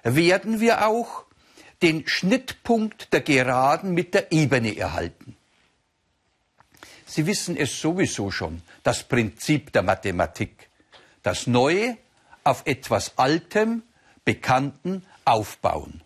werden 0.03 0.61
wir 0.61 0.87
auch 0.87 1.25
den 1.83 2.07
Schnittpunkt 2.07 3.13
der 3.13 3.21
Geraden 3.21 3.93
mit 3.95 4.15
der 4.15 4.33
Ebene 4.33 4.77
erhalten. 4.77 5.37
Sie 7.07 7.27
wissen 7.27 7.57
es 7.57 7.81
sowieso 7.81 8.31
schon, 8.31 8.63
das 8.83 9.03
Prinzip 9.05 9.73
der 9.73 9.83
Mathematik. 9.83 10.69
Das 11.23 11.47
Neue 11.47 11.97
auf 12.45 12.63
etwas 12.67 13.17
Altem, 13.17 13.83
Bekannten 14.25 15.07
aufbauen. 15.25 16.03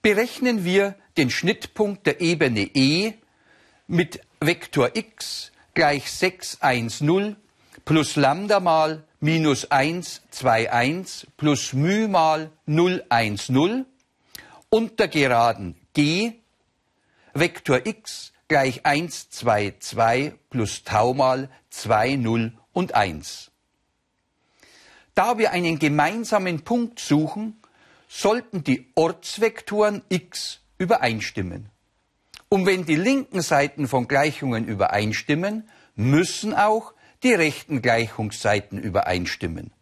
Berechnen 0.00 0.64
wir 0.64 0.94
den 1.16 1.30
Schnittpunkt 1.30 2.06
der 2.06 2.20
Ebene 2.20 2.62
E 2.74 3.14
mit 3.86 4.20
Vektor 4.40 4.90
x 4.94 5.52
gleich 5.74 6.10
6, 6.10 6.62
1, 6.62 7.00
0 7.00 7.36
plus 7.84 8.16
Lambda 8.16 8.60
mal 8.60 9.04
minus 9.20 9.70
1, 9.70 10.22
2, 10.30 10.72
1 10.72 11.26
plus 11.36 11.72
μ 11.72 12.08
mal 12.08 12.50
0, 12.66 13.04
1, 13.08 13.48
0 13.50 13.86
und 14.70 14.98
der 14.98 15.08
Geraden 15.08 15.74
G 15.92 16.34
Vektor 17.34 17.84
x 17.84 18.32
gleich 18.48 18.86
1, 18.86 19.30
2, 19.30 19.74
2 19.80 20.34
plus 20.50 20.84
Tau 20.84 21.14
mal 21.14 21.50
2, 21.70 22.16
0 22.16 22.52
und 22.72 22.94
1. 22.94 23.50
Da 25.14 25.38
wir 25.38 25.52
einen 25.52 25.78
gemeinsamen 25.78 26.62
Punkt 26.62 27.00
suchen, 27.00 27.60
sollten 28.08 28.62
die 28.62 28.92
Ortsvektoren 28.94 30.02
x 30.08 30.60
übereinstimmen. 30.78 31.70
Und 32.48 32.66
wenn 32.66 32.84
die 32.84 32.96
linken 32.96 33.40
Seiten 33.40 33.88
von 33.88 34.06
Gleichungen 34.06 34.66
übereinstimmen, 34.66 35.68
müssen 35.96 36.54
auch 36.54 36.94
die 37.22 37.32
rechten 37.32 37.82
Gleichungsseiten 37.82 38.78
übereinstimmen. 38.78 39.72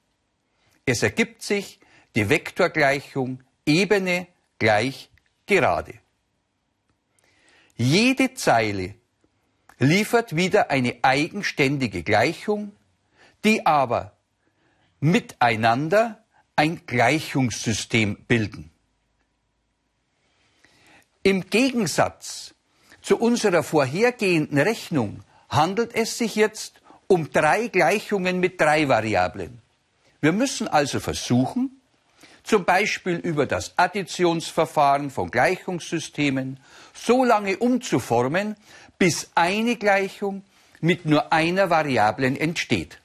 Es 0.86 1.02
ergibt 1.02 1.42
sich 1.42 1.80
die 2.14 2.28
Vektorgleichung 2.28 3.42
Ebene 3.66 4.26
gleich 4.58 5.10
gerade. 5.46 5.94
Jede 7.76 8.34
Zeile 8.34 8.94
liefert 9.78 10.36
wieder 10.36 10.70
eine 10.70 10.98
eigenständige 11.02 12.02
Gleichung, 12.02 12.72
die 13.44 13.66
aber 13.66 14.16
miteinander 15.00 16.24
ein 16.54 16.86
Gleichungssystem 16.86 18.24
bilden. 18.26 18.70
Im 21.24 21.48
Gegensatz 21.50 22.51
zu 23.02 23.18
unserer 23.18 23.62
vorhergehenden 23.62 24.58
Rechnung 24.58 25.20
handelt 25.48 25.94
es 25.94 26.16
sich 26.16 26.36
jetzt 26.36 26.80
um 27.08 27.30
drei 27.30 27.68
Gleichungen 27.68 28.40
mit 28.40 28.60
drei 28.60 28.88
Variablen. 28.88 29.60
Wir 30.20 30.32
müssen 30.32 30.68
also 30.68 31.00
versuchen, 31.00 31.82
zum 32.44 32.64
Beispiel 32.64 33.16
über 33.16 33.46
das 33.46 33.76
Additionsverfahren 33.76 35.10
von 35.10 35.30
Gleichungssystemen, 35.30 36.58
so 36.94 37.24
lange 37.24 37.58
umzuformen, 37.58 38.56
bis 38.98 39.30
eine 39.34 39.76
Gleichung 39.76 40.44
mit 40.80 41.04
nur 41.04 41.32
einer 41.32 41.70
Variablen 41.70 42.36
entsteht. 42.36 42.98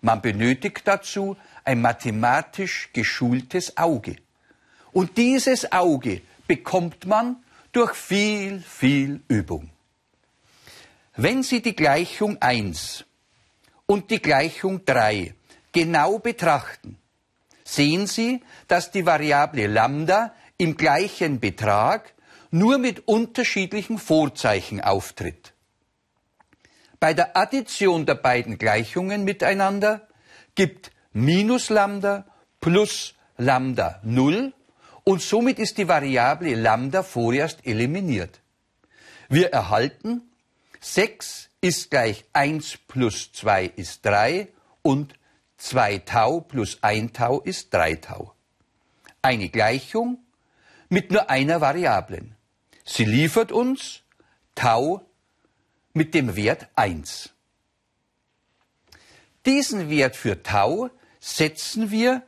Man 0.00 0.22
benötigt 0.22 0.82
dazu 0.84 1.36
ein 1.64 1.80
mathematisch 1.80 2.90
geschultes 2.92 3.76
Auge. 3.76 4.16
Und 4.92 5.16
dieses 5.16 5.72
Auge 5.72 6.22
bekommt 6.46 7.06
man 7.06 7.36
durch 7.72 7.94
viel, 7.94 8.60
viel 8.60 9.20
Übung. 9.28 9.70
Wenn 11.16 11.42
Sie 11.42 11.60
die 11.60 11.74
Gleichung 11.74 12.40
1 12.40 13.04
und 13.86 14.10
die 14.10 14.22
Gleichung 14.22 14.84
3 14.84 15.34
genau 15.72 16.18
betrachten, 16.18 16.98
sehen 17.64 18.06
Sie, 18.06 18.42
dass 18.68 18.90
die 18.90 19.04
Variable 19.04 19.66
Lambda 19.66 20.34
im 20.56 20.76
gleichen 20.76 21.40
Betrag 21.40 22.14
nur 22.50 22.78
mit 22.78 23.06
unterschiedlichen 23.06 23.98
Vorzeichen 23.98 24.80
auftritt. 24.80 25.52
Bei 27.00 27.14
der 27.14 27.36
Addition 27.36 28.06
der 28.06 28.16
beiden 28.16 28.58
Gleichungen 28.58 29.24
miteinander 29.24 30.08
gibt 30.54 30.90
minus 31.12 31.68
Lambda 31.68 32.26
plus 32.60 33.14
Lambda 33.36 34.00
0 34.02 34.52
und 35.08 35.22
somit 35.22 35.58
ist 35.58 35.78
die 35.78 35.88
Variable 35.88 36.54
Lambda 36.54 37.02
vorerst 37.02 37.66
eliminiert. 37.66 38.42
Wir 39.30 39.50
erhalten 39.54 40.20
6 40.80 41.48
ist 41.62 41.90
gleich 41.90 42.26
1 42.34 42.76
plus 42.88 43.32
2 43.32 43.64
ist 43.64 44.04
3 44.04 44.48
und 44.82 45.14
2 45.56 45.98
Tau 46.00 46.40
plus 46.40 46.82
1 46.82 47.14
Tau 47.14 47.40
ist 47.40 47.72
3 47.72 47.94
Tau. 47.94 48.34
Eine 49.22 49.48
Gleichung 49.48 50.18
mit 50.90 51.10
nur 51.10 51.30
einer 51.30 51.62
Variablen. 51.62 52.36
Sie 52.84 53.06
liefert 53.06 53.50
uns 53.50 54.02
Tau 54.54 55.06
mit 55.94 56.12
dem 56.12 56.36
Wert 56.36 56.68
1. 56.76 57.30
Diesen 59.46 59.88
Wert 59.88 60.16
für 60.16 60.42
Tau 60.42 60.90
setzen 61.18 61.90
wir 61.90 62.24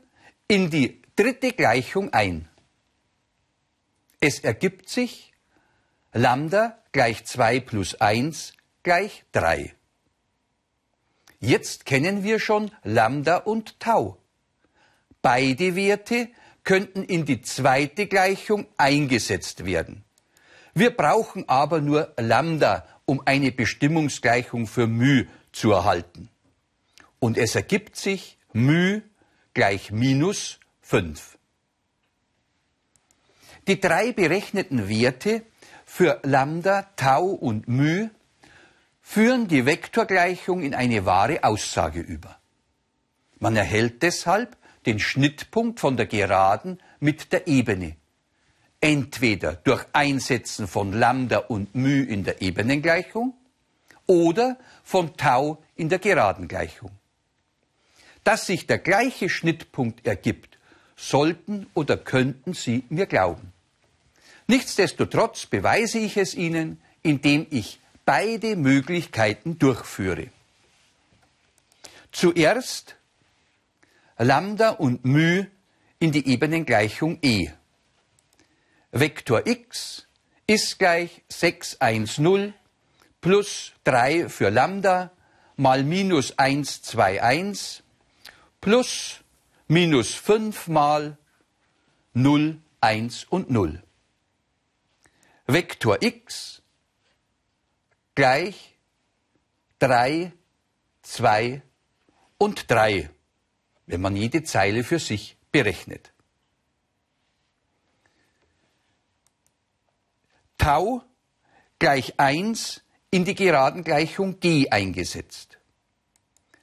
in 0.49 0.71
die 0.71 1.03
dritte 1.14 1.53
Gleichung 1.53 2.14
ein. 2.14 2.50
Es 4.23 4.41
ergibt 4.41 4.91
sich 4.91 5.33
Lambda 6.13 6.79
gleich 6.93 7.25
2 7.25 7.61
plus 7.61 7.95
1 8.03 8.53
gleich 8.83 9.25
3. 9.33 9.75
Jetzt 11.39 11.87
kennen 11.87 12.23
wir 12.23 12.39
schon 12.39 12.71
Lambda 12.85 13.39
und 13.39 13.81
Tau. 13.81 14.19
Beide 15.23 15.75
Werte 15.75 16.29
könnten 16.65 17.03
in 17.03 17.25
die 17.25 17.41
zweite 17.41 18.09
Gleichung 18.09 18.67
eingesetzt 18.77 19.65
werden. 19.65 20.05
Wir 20.75 20.95
brauchen 20.95 21.49
aber 21.49 21.81
nur 21.81 22.13
Lambda, 22.19 22.87
um 23.07 23.23
eine 23.25 23.53
Bestimmungsgleichung 23.53 24.67
für 24.67 24.87
μ 24.87 25.29
zu 25.51 25.73
erhalten. 25.73 26.29
Und 27.21 27.39
es 27.39 27.55
ergibt 27.55 27.97
sich 27.97 28.37
μ 28.53 29.01
gleich 29.55 29.91
minus 29.91 30.61
5. 30.83 31.39
Die 33.66 33.81
drei 33.81 34.12
berechneten 34.12 34.88
Werte 34.88 35.42
für 35.85 36.20
Lambda, 36.23 36.83
Tau 36.96 37.27
und 37.27 37.68
μ 37.68 38.11
führen 39.03 39.49
die 39.49 39.66
Vektorgleichung 39.66 40.62
in 40.62 40.75
eine 40.75 41.05
wahre 41.05 41.42
Aussage 41.42 42.01
über. 42.01 42.38
Man 43.38 43.57
erhält 43.57 44.03
deshalb 44.03 44.57
den 44.87 44.99
Schnittpunkt 44.99 45.81
von 45.81 45.96
der 45.96 46.07
Geraden 46.07 46.79
mit 47.01 47.33
der 47.33 47.46
Ebene 47.49 47.96
entweder 48.81 49.55
durch 49.55 49.85
Einsetzen 49.92 50.66
von 50.66 50.92
Lambda 50.92 51.38
und 51.38 51.75
μ 51.75 52.03
in 52.03 52.25
der 52.25 52.40
Ebenengleichung 52.40 53.35
oder 54.07 54.59
von 54.83 55.16
Tau 55.16 55.62
in 55.77 55.88
der 55.88 55.99
Geradengleichung. 55.99 56.90
Dass 58.25 58.46
sich 58.46 58.66
der 58.66 58.79
gleiche 58.79 59.29
Schnittpunkt 59.29 60.07
ergibt, 60.07 60.59
sollten 61.01 61.67
oder 61.75 61.97
könnten 61.97 62.53
Sie 62.53 62.85
mir 62.91 63.07
glauben. 63.07 63.53
Nichtsdestotrotz 64.47 65.47
beweise 65.47 65.99
ich 65.99 66.17
es 66.17 66.35
Ihnen, 66.35 66.81
indem 67.03 67.47
ich 67.51 67.81
beide 68.05 68.57
Möglichkeiten 68.57 69.59
durchführe. 69.59 70.29
Zuerst 72.13 72.97
Lambda 74.19 74.71
und 74.71 75.05
μ 75.05 75.47
in 76.01 76.13
die 76.13 76.27
Ebenengleichung 76.27 77.19
E. 77.23 77.49
Vektor 78.91 79.47
x 79.47 80.07
ist 80.47 80.79
gleich 80.79 81.23
6, 81.29 81.81
1, 81.81 82.19
0 82.19 82.53
plus 83.21 83.73
3 83.85 84.29
für 84.29 84.51
Lambda 84.51 85.13
mal 85.57 85.85
minus 85.85 86.39
1, 86.39 86.83
2, 86.83 87.23
1 87.23 87.83
plus 88.61 89.21
minus 89.71 90.15
5 90.15 90.67
mal 90.67 91.17
0, 92.13 92.61
1 92.81 93.25
und 93.27 93.51
0. 93.51 93.81
Vektor 95.47 96.03
x 96.03 96.61
gleich 98.17 98.77
3, 99.79 100.33
2 101.03 101.63
und 102.37 102.69
3, 102.69 103.11
wenn 103.87 104.01
man 104.01 104.17
jede 104.17 104.43
Zeile 104.43 104.83
für 104.83 104.99
sich 104.99 105.37
berechnet. 105.53 106.13
Tau 110.59 111.05
gleich 111.79 112.19
1 112.19 112.83
in 113.13 113.25
die 113.25 113.37
Geradengleichung 113.37 114.41
g 114.41 114.69
eingesetzt. 114.69 115.61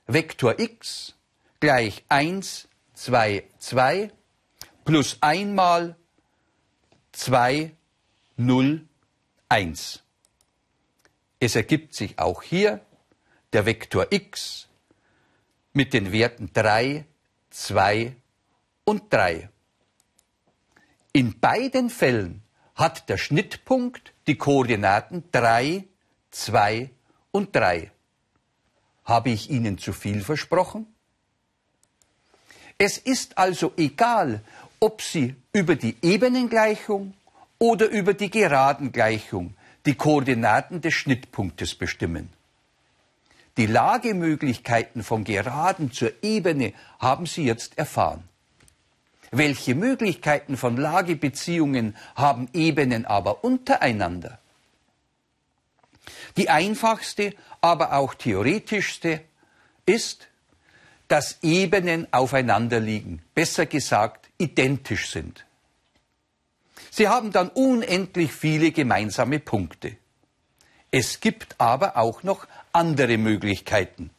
Vektor 0.07 0.59
x 0.59 1.15
gleich 1.61 2.03
1, 2.09 2.67
2, 2.97 3.43
2 3.59 4.11
plus 4.83 5.19
einmal 5.21 5.95
2, 7.11 7.71
0, 8.37 8.87
1. 9.49 10.03
Es 11.39 11.55
ergibt 11.55 11.93
sich 11.93 12.17
auch 12.17 12.41
hier 12.41 12.81
der 13.53 13.67
Vektor 13.67 14.07
x 14.09 14.67
mit 15.73 15.93
den 15.93 16.11
Werten 16.11 16.49
3, 16.51 17.05
2 17.51 18.15
und 18.83 19.13
3. 19.13 19.51
In 21.13 21.39
beiden 21.39 21.91
Fällen 21.91 22.41
hat 22.73 23.09
der 23.09 23.17
Schnittpunkt 23.17 24.11
die 24.25 24.39
Koordinaten 24.39 25.23
3, 25.31 25.85
2 26.31 26.89
und 27.29 27.55
3. 27.55 27.91
Habe 29.03 29.29
ich 29.29 29.51
Ihnen 29.51 29.77
zu 29.77 29.93
viel 29.93 30.21
versprochen? 30.21 30.96
Es 32.77 32.97
ist 32.97 33.37
also 33.37 33.73
egal, 33.77 34.41
ob 34.79 35.01
Sie 35.01 35.35
über 35.51 35.75
die 35.75 35.95
Ebenengleichung 36.01 37.13
oder 37.57 37.87
über 37.89 38.13
die 38.13 38.29
Geradengleichung 38.29 39.55
die 39.85 39.95
Koordinaten 39.95 40.81
des 40.81 40.93
Schnittpunktes 40.93 41.75
bestimmen. 41.75 42.29
Die 43.57 43.65
Lagemöglichkeiten 43.65 45.03
vom 45.03 45.23
Geraden 45.23 45.91
zur 45.91 46.11
Ebene 46.21 46.73
haben 46.99 47.25
Sie 47.25 47.43
jetzt 47.43 47.77
erfahren. 47.77 48.23
Welche 49.31 49.73
Möglichkeiten 49.73 50.55
von 50.55 50.77
Lagebeziehungen 50.77 51.95
haben 52.15 52.47
Ebenen 52.53 53.05
aber 53.05 53.43
untereinander? 53.43 54.39
Die 56.37 56.49
einfachste, 56.49 57.33
aber 57.59 57.93
auch 57.93 58.13
theoretischste 58.13 59.21
ist, 59.85 60.27
dass 61.07 61.39
Ebenen 61.41 62.11
aufeinander 62.11 62.79
liegen, 62.79 63.21
besser 63.33 63.65
gesagt 63.65 64.29
identisch 64.37 65.09
sind. 65.09 65.45
Sie 66.91 67.07
haben 67.07 67.31
dann 67.31 67.49
unendlich 67.49 68.31
viele 68.31 68.71
gemeinsame 68.71 69.39
Punkte. 69.39 69.97
Es 70.91 71.19
gibt 71.19 71.55
aber 71.59 71.97
auch 71.97 72.23
noch 72.23 72.47
andere 72.73 73.17
Möglichkeiten. 73.17 74.09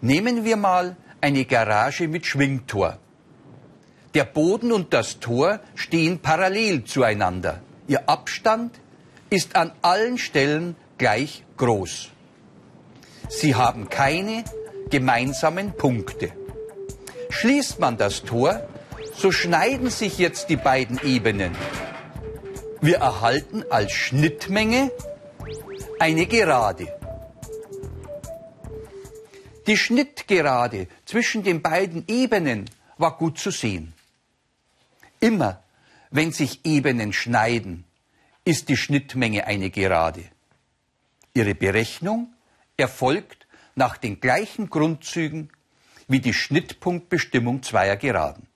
Nehmen 0.00 0.44
wir 0.44 0.56
mal 0.56 0.96
eine 1.20 1.44
Garage 1.44 2.08
mit 2.08 2.26
Schwingtor. 2.26 2.98
Der 4.14 4.24
Boden 4.24 4.72
und 4.72 4.92
das 4.92 5.20
Tor 5.20 5.60
stehen 5.74 6.18
parallel 6.18 6.84
zueinander. 6.84 7.62
Ihr 7.86 8.08
Abstand 8.08 8.80
ist 9.28 9.56
an 9.56 9.72
allen 9.82 10.18
Stellen 10.18 10.74
gleich 10.98 11.44
groß. 11.56 12.08
Sie 13.30 13.54
haben 13.54 13.88
keine 13.88 14.44
gemeinsamen 14.90 15.72
Punkte. 15.76 16.32
Schließt 17.30 17.78
man 17.78 17.96
das 17.96 18.24
Tor, 18.24 18.68
so 19.14 19.30
schneiden 19.30 19.88
sich 19.88 20.18
jetzt 20.18 20.48
die 20.48 20.56
beiden 20.56 21.00
Ebenen. 21.04 21.54
Wir 22.80 22.96
erhalten 22.96 23.64
als 23.70 23.92
Schnittmenge 23.92 24.90
eine 26.00 26.26
Gerade. 26.26 26.88
Die 29.68 29.76
Schnittgerade 29.76 30.88
zwischen 31.04 31.44
den 31.44 31.62
beiden 31.62 32.04
Ebenen 32.08 32.68
war 32.98 33.16
gut 33.16 33.38
zu 33.38 33.52
sehen. 33.52 33.92
Immer, 35.20 35.62
wenn 36.10 36.32
sich 36.32 36.64
Ebenen 36.64 37.12
schneiden, 37.12 37.84
ist 38.44 38.68
die 38.68 38.76
Schnittmenge 38.76 39.46
eine 39.46 39.70
Gerade. 39.70 40.24
Ihre 41.32 41.54
Berechnung 41.54 42.34
erfolgt 42.80 43.46
nach 43.74 43.96
den 43.96 44.20
gleichen 44.20 44.70
Grundzügen 44.70 45.50
wie 46.08 46.20
die 46.20 46.34
Schnittpunktbestimmung 46.34 47.62
zweier 47.62 47.96
Geraden. 47.96 48.48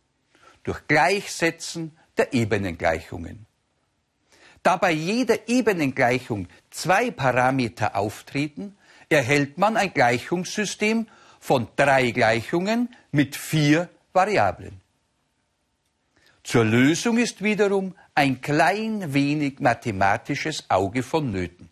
Durch 0.64 0.86
Gleichsetzen 0.88 1.96
der 2.16 2.32
Ebenengleichungen. 2.32 3.46
Da 4.62 4.76
bei 4.76 4.92
jeder 4.92 5.46
Ebenengleichung 5.46 6.48
zwei 6.70 7.10
Parameter 7.10 7.94
auftreten, 7.96 8.76
erhält 9.08 9.58
man 9.58 9.76
ein 9.76 9.92
Gleichungssystem 9.92 11.06
von 11.38 11.68
drei 11.76 12.10
Gleichungen 12.10 12.88
mit 13.12 13.36
vier 13.36 13.90
Variablen. 14.14 14.80
Zur 16.42 16.64
Lösung 16.64 17.18
ist 17.18 17.42
wiederum 17.42 17.94
ein 18.14 18.40
klein 18.40 19.12
wenig 19.12 19.60
mathematisches 19.60 20.64
Auge 20.70 21.02
vonnöten. 21.02 21.68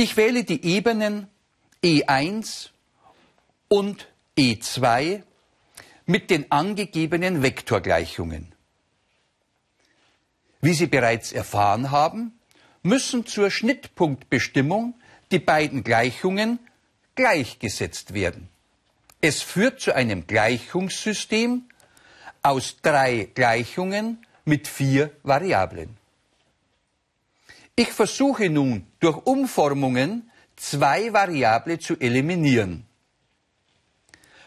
Ich 0.00 0.16
wähle 0.16 0.44
die 0.44 0.64
Ebenen 0.64 1.26
E1 1.82 2.68
und 3.66 4.06
E2 4.38 5.24
mit 6.06 6.30
den 6.30 6.52
angegebenen 6.52 7.42
Vektorgleichungen. 7.42 8.54
Wie 10.60 10.74
Sie 10.74 10.86
bereits 10.86 11.32
erfahren 11.32 11.90
haben, 11.90 12.38
müssen 12.84 13.26
zur 13.26 13.50
Schnittpunktbestimmung 13.50 14.94
die 15.32 15.40
beiden 15.40 15.82
Gleichungen 15.82 16.60
gleichgesetzt 17.16 18.14
werden. 18.14 18.48
Es 19.20 19.42
führt 19.42 19.80
zu 19.80 19.96
einem 19.96 20.28
Gleichungssystem 20.28 21.64
aus 22.42 22.76
drei 22.82 23.30
Gleichungen 23.34 24.24
mit 24.44 24.68
vier 24.68 25.10
Variablen. 25.24 25.97
Ich 27.78 27.92
versuche 27.92 28.50
nun 28.50 28.88
durch 28.98 29.18
Umformungen 29.24 30.28
zwei 30.56 31.12
Variable 31.12 31.78
zu 31.78 31.94
eliminieren. 32.00 32.84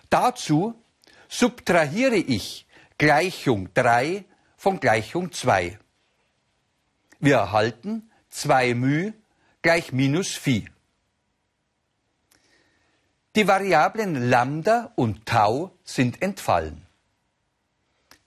Dazu 0.09 0.75
subtrahiere 1.29 2.17
ich 2.17 2.67
Gleichung 2.97 3.73
3 3.73 4.25
von 4.57 4.81
Gleichung 4.81 5.31
2. 5.31 5.79
Wir 7.21 7.35
erhalten 7.37 8.11
2 8.31 8.73
μ 8.73 9.13
gleich 9.61 9.93
minus 9.93 10.31
Phi. 10.33 10.69
Die 13.37 13.47
Variablen 13.47 14.29
Lambda 14.29 14.91
und 14.97 15.25
Tau 15.25 15.71
sind 15.85 16.21
entfallen. 16.21 16.85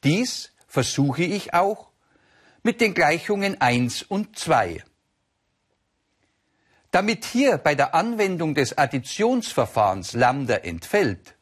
Dies 0.03 0.55
versuche 0.67 1.25
ich 1.25 1.53
auch 1.53 1.91
mit 2.63 2.81
den 2.81 2.95
Gleichungen 2.95 3.61
1 3.61 4.05
und 4.05 4.39
2. 4.39 4.83
Damit 6.95 7.25
hier 7.25 7.59
bei 7.59 7.75
der 7.75 7.93
Anwendung 7.93 8.55
des 8.55 8.79
Additionsverfahrens 8.79 10.13
Lambda 10.13 10.59
entfällt, 10.59 11.35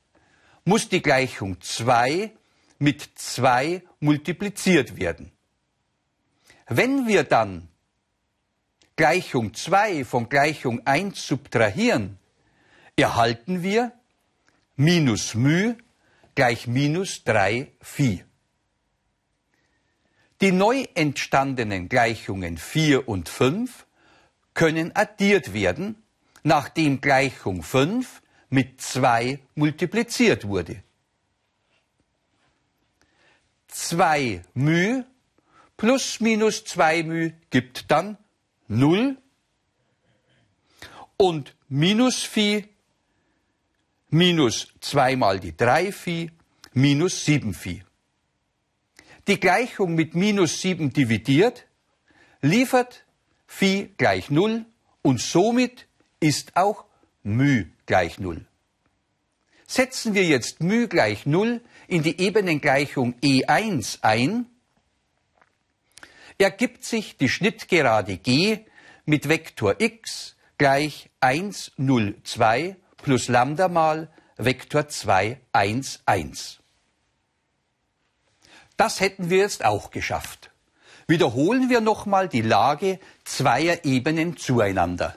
muss 0.64 0.88
die 0.88 1.02
Gleichung 1.02 1.60
2 1.60 2.32
mit 2.78 3.10
2 3.16 3.82
multipliziert 4.00 4.96
werden. 4.96 5.30
Wenn 6.68 7.06
wir 7.06 7.24
dann 7.24 7.68
Gleichung 8.96 9.52
2 9.52 10.06
von 10.06 10.30
Gleichung 10.30 10.86
1 10.86 11.26
subtrahieren, 11.26 12.18
erhalten 12.96 13.62
wir 13.62 13.92
minus 14.76 15.34
μ 15.34 15.76
gleich 16.34 16.66
minus 16.66 17.24
3 17.24 17.70
Phi. 17.82 18.24
Die 20.40 20.52
neu 20.52 20.86
entstandenen 20.94 21.90
Gleichungen 21.90 22.56
4 22.56 23.06
und 23.06 23.28
5 23.28 23.84
können 24.54 24.94
addiert 24.94 25.52
werden, 25.52 25.96
nachdem 26.42 27.00
Gleichung 27.00 27.62
5 27.62 28.22
mit 28.50 28.80
2 28.80 29.40
multipliziert 29.54 30.46
wurde. 30.46 30.82
2 33.68 34.42
μ 34.54 35.04
plus 35.76 36.20
minus 36.20 36.64
2 36.64 37.02
μ 37.04 37.32
gibt 37.50 37.90
dann 37.90 38.18
0 38.68 39.16
und 41.16 41.56
minus 41.68 42.22
Phi 42.22 42.68
minus 44.10 44.74
2 44.80 45.16
mal 45.16 45.40
die 45.40 45.56
3 45.56 45.92
Phi 45.92 46.30
minus 46.74 47.24
7 47.24 47.54
Phi. 47.54 47.82
Die 49.26 49.40
Gleichung 49.40 49.94
mit 49.94 50.14
minus 50.14 50.60
7 50.60 50.92
dividiert 50.92 51.66
liefert 52.42 53.06
Phi 53.54 53.92
gleich 53.98 54.30
0 54.30 54.64
und 55.02 55.20
somit 55.20 55.86
ist 56.20 56.56
auch 56.56 56.86
μ 57.22 57.66
gleich 57.84 58.18
0. 58.18 58.46
Setzen 59.66 60.14
wir 60.14 60.24
jetzt 60.24 60.62
μ 60.62 60.88
gleich 60.88 61.26
0 61.26 61.60
in 61.86 62.02
die 62.02 62.18
Ebenengleichung 62.18 63.14
E1 63.20 63.98
ein, 64.00 64.46
ergibt 66.38 66.84
sich 66.84 67.18
die 67.18 67.28
Schnittgerade 67.28 68.16
G 68.16 68.60
mit 69.04 69.28
Vektor 69.28 69.80
x 69.80 70.34
gleich 70.56 71.10
1, 71.20 71.72
0, 71.76 72.16
2 72.24 72.76
plus 72.96 73.28
Lambda 73.28 73.68
mal 73.68 74.10
Vektor 74.38 74.88
2, 74.88 75.38
1, 75.52 76.00
1. 76.06 76.58
Das 78.78 79.00
hätten 79.00 79.28
wir 79.28 79.38
jetzt 79.38 79.62
auch 79.62 79.90
geschafft. 79.90 80.52
Wiederholen 81.06 81.68
wir 81.68 81.80
nochmal 81.80 82.28
die 82.28 82.42
Lage 82.42 82.98
zweier 83.24 83.84
Ebenen 83.84 84.36
zueinander. 84.36 85.16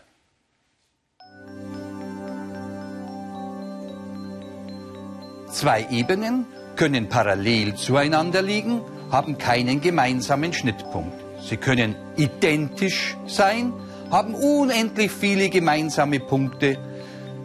Zwei 5.51 5.87
Ebenen 5.89 6.45
können 6.75 7.07
parallel 7.07 7.75
zueinander 7.75 8.41
liegen, 8.41 8.81
haben 9.11 9.37
keinen 9.37 9.79
gemeinsamen 9.79 10.51
Schnittpunkt. 10.51 11.13
Sie 11.41 11.57
können 11.57 11.95
identisch 12.17 13.15
sein, 13.27 13.71
haben 14.11 14.35
unendlich 14.35 15.11
viele 15.11 15.49
gemeinsame 15.49 16.19
Punkte. 16.19 16.77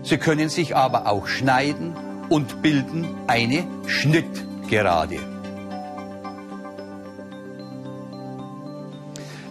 Sie 0.03 0.18
können 0.18 0.49
sich 0.49 0.75
aber 0.75 1.07
auch 1.07 1.29
schneiden 1.29 1.94
und 2.29 2.62
bilden 2.62 3.07
eine 3.27 3.64
Schnittgerade. 3.87 5.18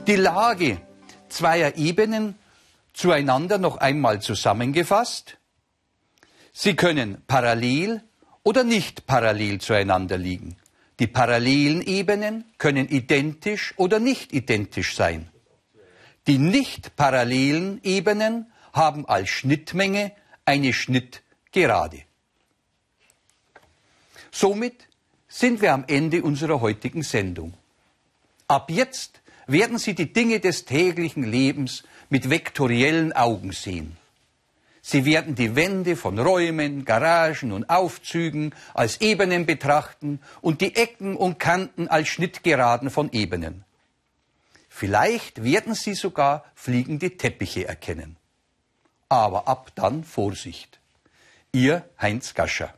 Die 0.08 0.16
Lage 0.16 0.80
zweier 1.30 1.78
Ebenen 1.78 2.36
zueinander 2.94 3.58
noch 3.58 3.78
einmal 3.78 4.22
zusammengefasst. 4.22 5.38
Sie 6.52 6.76
können 6.76 7.24
parallel 7.28 8.04
oder 8.44 8.64
nicht 8.64 9.06
parallel 9.06 9.62
zueinander 9.62 10.18
liegen. 10.18 10.58
Die 11.00 11.08
parallelen 11.08 11.82
Ebenen 11.82 12.46
können 12.58 12.90
identisch 12.90 13.74
oder 13.78 14.00
nicht 14.00 14.34
identisch 14.34 14.96
sein. 14.96 15.30
Die 16.28 16.38
nicht 16.38 16.96
parallelen 16.98 17.80
Ebenen 17.84 18.52
haben 18.74 19.08
als 19.08 19.30
Schnittmenge 19.30 20.12
eine 20.46 20.74
Schnittgerade. 20.74 22.02
Somit 24.32 24.88
sind 25.28 25.62
wir 25.62 25.74
am 25.74 25.86
Ende 25.88 26.22
unserer 26.24 26.60
heutigen 26.60 27.04
Sendung. 27.04 27.54
Ab 28.48 28.70
jetzt 28.70 29.22
werden 29.52 29.78
Sie 29.78 29.96
die 29.96 30.14
Dinge 30.14 30.40
des 30.40 30.66
täglichen 30.66 31.24
Lebens 31.24 31.84
mit 32.10 32.30
vektoriellen 32.30 33.14
Augen 33.14 33.52
sehen. 33.52 33.98
Sie 34.82 35.06
werden 35.06 35.36
die 35.36 35.56
Wände 35.56 35.96
von 35.96 36.18
Räumen, 36.18 36.86
Garagen 36.86 37.52
und 37.52 37.70
Aufzügen 37.70 38.56
als 38.74 39.02
Ebenen 39.02 39.46
betrachten 39.46 40.20
und 40.42 40.62
die 40.62 40.76
Ecken 40.76 41.16
und 41.16 41.38
Kanten 41.38 41.88
als 41.88 42.08
Schnittgeraden 42.08 42.90
von 42.90 43.12
Ebenen. 43.12 43.66
Vielleicht 44.70 45.44
werden 45.44 45.76
Sie 45.76 45.94
sogar 45.94 46.46
fliegende 46.56 47.18
Teppiche 47.18 47.68
erkennen. 47.68 48.16
Aber 49.10 49.48
ab 49.48 49.72
dann 49.76 50.04
Vorsicht. 50.04 50.80
Ihr 51.52 51.84
Heinz 52.00 52.34
Gascher. 52.34 52.74